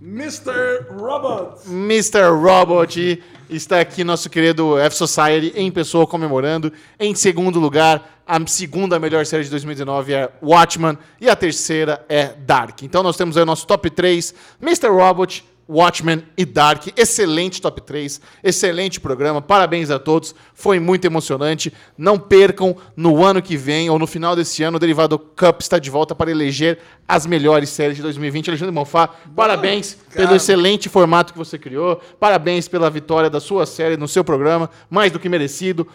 Mr. 0.00 0.86
Robot. 0.90 1.68
Mr. 1.68 2.28
Robot. 2.30 3.22
Está 3.48 3.80
aqui 3.80 4.02
nosso 4.02 4.30
querido 4.30 4.78
F 4.78 4.96
Society 4.96 5.52
em 5.54 5.70
pessoa 5.70 6.06
comemorando. 6.06 6.72
Em 6.98 7.14
segundo 7.14 7.60
lugar, 7.60 8.22
a 8.26 8.40
segunda 8.46 8.98
melhor 8.98 9.26
série 9.26 9.44
de 9.44 9.50
2019 9.50 10.14
é 10.14 10.30
Watchmen. 10.42 10.96
E 11.20 11.28
a 11.28 11.36
terceira 11.36 12.04
é 12.08 12.28
Dark. 12.28 12.82
Então 12.82 13.02
nós 13.02 13.16
temos 13.16 13.36
aí 13.36 13.42
o 13.42 13.46
nosso 13.46 13.66
top 13.66 13.90
3: 13.90 14.34
Mr. 14.60 14.88
Robot, 14.88 15.44
Watchmen 15.68 16.22
e 16.36 16.44
Dark. 16.44 16.88
Excelente 16.96 17.60
top 17.60 17.80
3, 17.80 18.20
excelente 18.42 19.00
programa. 19.00 19.40
Parabéns 19.40 19.90
a 19.90 19.98
todos. 19.98 20.34
Foi 20.54 20.78
muito 20.78 21.04
emocionante. 21.04 21.72
Não 21.96 22.18
percam 22.18 22.76
no 22.96 23.24
ano 23.24 23.40
que 23.40 23.56
vem 23.56 23.88
ou 23.88 23.98
no 23.98 24.06
final 24.06 24.36
desse 24.36 24.62
ano, 24.62 24.76
o 24.76 24.80
Derivado 24.80 25.18
Cup 25.18 25.60
está 25.60 25.78
de 25.78 25.90
volta 25.90 26.14
para 26.14 26.30
eleger 26.30 26.78
as 27.06 27.26
melhores 27.26 27.68
séries 27.68 27.96
de 27.96 28.02
2020. 28.02 28.50
Alexandre 28.50 28.74
Monfá, 28.74 29.08
parabéns 29.34 29.96
pelo 30.12 30.26
cara. 30.26 30.36
excelente 30.36 30.88
formato 30.88 31.32
que 31.32 31.38
você 31.38 31.58
criou. 31.58 32.00
Parabéns 32.18 32.68
pela 32.68 32.90
vitória 32.90 33.28
da 33.28 33.40
sua 33.40 33.66
série 33.66 33.96
no 33.96 34.08
seu 34.08 34.24
programa, 34.24 34.70
mais 34.90 35.12
do 35.12 35.18
que 35.18 35.28
merecido. 35.28 35.86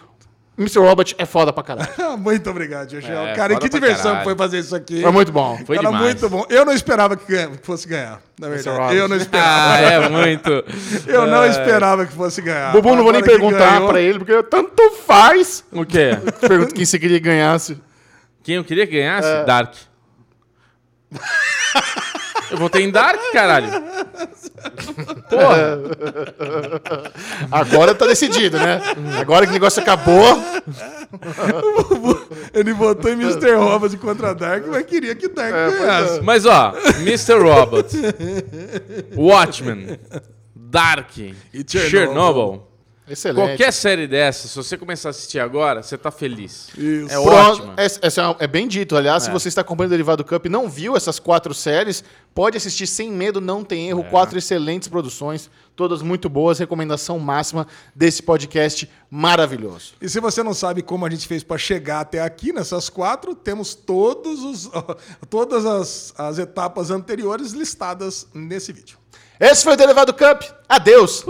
Mr. 0.57 0.79
Robot 0.79 1.15
é 1.19 1.25
foda 1.25 1.53
pra 1.53 1.61
caralho. 1.63 1.89
Muito 2.17 2.49
obrigado, 2.49 2.89
Gigel. 2.89 3.27
É, 3.27 3.33
cara, 3.35 3.53
e 3.53 3.57
que 3.59 3.69
diversão 3.69 4.03
caralho. 4.03 4.17
que 4.19 4.23
foi 4.23 4.35
fazer 4.35 4.57
isso 4.59 4.75
aqui. 4.75 5.01
Foi 5.03 5.11
muito 5.11 5.31
bom. 5.31 5.55
Foi 5.67 5.75
Cara, 5.75 5.87
demais. 5.89 6.05
muito 6.05 6.29
bom. 6.29 6.45
Eu 6.49 6.65
não 6.65 6.73
esperava 6.73 7.15
que, 7.15 7.49
fosse 7.61 7.87
ganhar, 7.87 8.19
na 8.39 8.49
verdade. 8.49 8.75
Robot. 8.77 8.95
Eu 8.95 9.07
não 9.07 9.17
esperava. 9.17 9.73
Ah, 9.73 9.79
é 9.81 10.09
muito. 10.09 10.49
Eu 11.05 11.27
não 11.27 11.43
É. 11.43 11.49
esperava 11.49 12.05
que 12.07 12.13
fosse 12.13 12.41
ganhar. 12.41 12.71
Bubu, 12.71 12.95
não 12.95 13.03
vou 13.03 13.11
nem 13.13 13.21
perguntar 13.23 13.73
ganhou- 13.73 13.87
pra 13.89 14.01
ele, 14.01 14.17
porque 14.17 14.41
tanto 14.43 14.91
faz. 15.05 15.63
O 15.71 15.85
quê? 15.85 16.17
Pergunta 16.47 16.73
quem 16.73 16.85
você 16.85 16.97
queria 16.97 17.19
que 17.19 17.25
ganhasse. 17.25 17.77
Quem 18.43 18.55
eu 18.55 18.63
queria 18.63 18.87
que 18.87 18.93
ganhasse? 18.93 19.27
É. 19.27 19.45
Dark. 19.45 19.75
Eu 22.51 22.57
votei 22.57 22.83
em 22.83 22.91
Dark, 22.91 23.19
caralho. 23.31 23.69
Porra. 25.29 25.79
Agora 27.51 27.93
tá 27.93 28.05
decidido, 28.05 28.57
né? 28.57 28.81
Agora 29.19 29.45
que 29.45 29.51
o 29.51 29.53
negócio 29.53 29.81
acabou. 29.81 30.41
Ele 32.53 32.73
votou 32.73 33.11
em 33.11 33.13
Mr. 33.13 33.55
Robot 33.55 33.97
contra 33.97 34.33
Dark, 34.33 34.65
mas 34.67 34.85
queria 34.85 35.15
que 35.15 35.27
Dark 35.27 35.53
É, 35.53 35.71
ganhasse. 35.71 36.21
Mas 36.21 36.45
ó, 36.45 36.73
Mr. 37.01 37.39
Robot, 37.39 37.87
Watchmen, 39.15 39.99
Dark 40.55 41.17
e 41.17 41.33
Chernobyl. 41.67 41.89
Chernobyl. 41.89 42.66
Excelente. 43.09 43.45
Qualquer 43.47 43.71
série 43.71 44.05
dessa, 44.07 44.47
se 44.47 44.55
você 44.55 44.77
começar 44.77 45.09
a 45.09 45.11
assistir 45.11 45.39
agora, 45.39 45.81
você 45.81 45.97
tá 45.97 46.11
feliz. 46.11 46.67
Isso. 46.77 47.11
É 47.13 47.17
ótimo. 47.17 47.73
Essa- 47.77 47.99
essa 48.01 48.21
é 48.21 48.25
uma- 48.25 48.35
é 48.39 48.47
bem 48.47 48.67
dito. 48.67 48.95
Aliás, 48.97 49.23
se 49.23 49.29
você 49.31 49.47
está 49.47 49.61
acompanhando 49.61 49.91
o 49.91 49.93
Derivado 49.93 50.25
Cup 50.25 50.45
e 50.45 50.49
não 50.49 50.67
viu 50.69 50.95
essas 50.97 51.17
quatro 51.17 51.53
séries, 51.53 52.03
pode 52.35 52.57
assistir 52.57 52.85
sem 52.85 53.09
medo, 53.11 53.39
não 53.39 53.63
tem 53.63 53.87
erro. 53.89 54.03
Quatro 54.03 54.37
excelentes 54.37 54.87
produções, 54.89 55.49
todas 55.75 56.01
muito 56.01 56.27
boas. 56.27 56.59
Recomendação 56.59 57.17
máxima 57.17 57.65
desse 57.95 58.21
podcast 58.21 58.89
maravilhoso. 59.09 59.93
E 60.01 60.09
se 60.09 60.19
você 60.19 60.43
não 60.43 60.53
sabe 60.53 60.81
como 60.81 61.05
a 61.05 61.09
gente 61.09 61.27
fez 61.27 61.43
para 61.43 61.57
chegar 61.57 62.01
até 62.01 62.19
aqui 62.21 62.51
nessas 62.51 62.89
quatro, 62.89 63.33
temos 63.33 63.73
todos 63.73 64.43
os, 64.43 64.69
todas 65.29 65.65
as, 65.65 66.13
as 66.17 66.39
etapas 66.39 66.91
anteriores 66.91 67.53
listadas 67.53 68.27
nesse 68.33 68.73
vídeo. 68.73 68.97
Esse 69.39 69.63
foi 69.63 69.73
o 69.73 69.77
Derivado 69.77 70.13
Cup. 70.13 70.41
Adeus. 70.67 71.23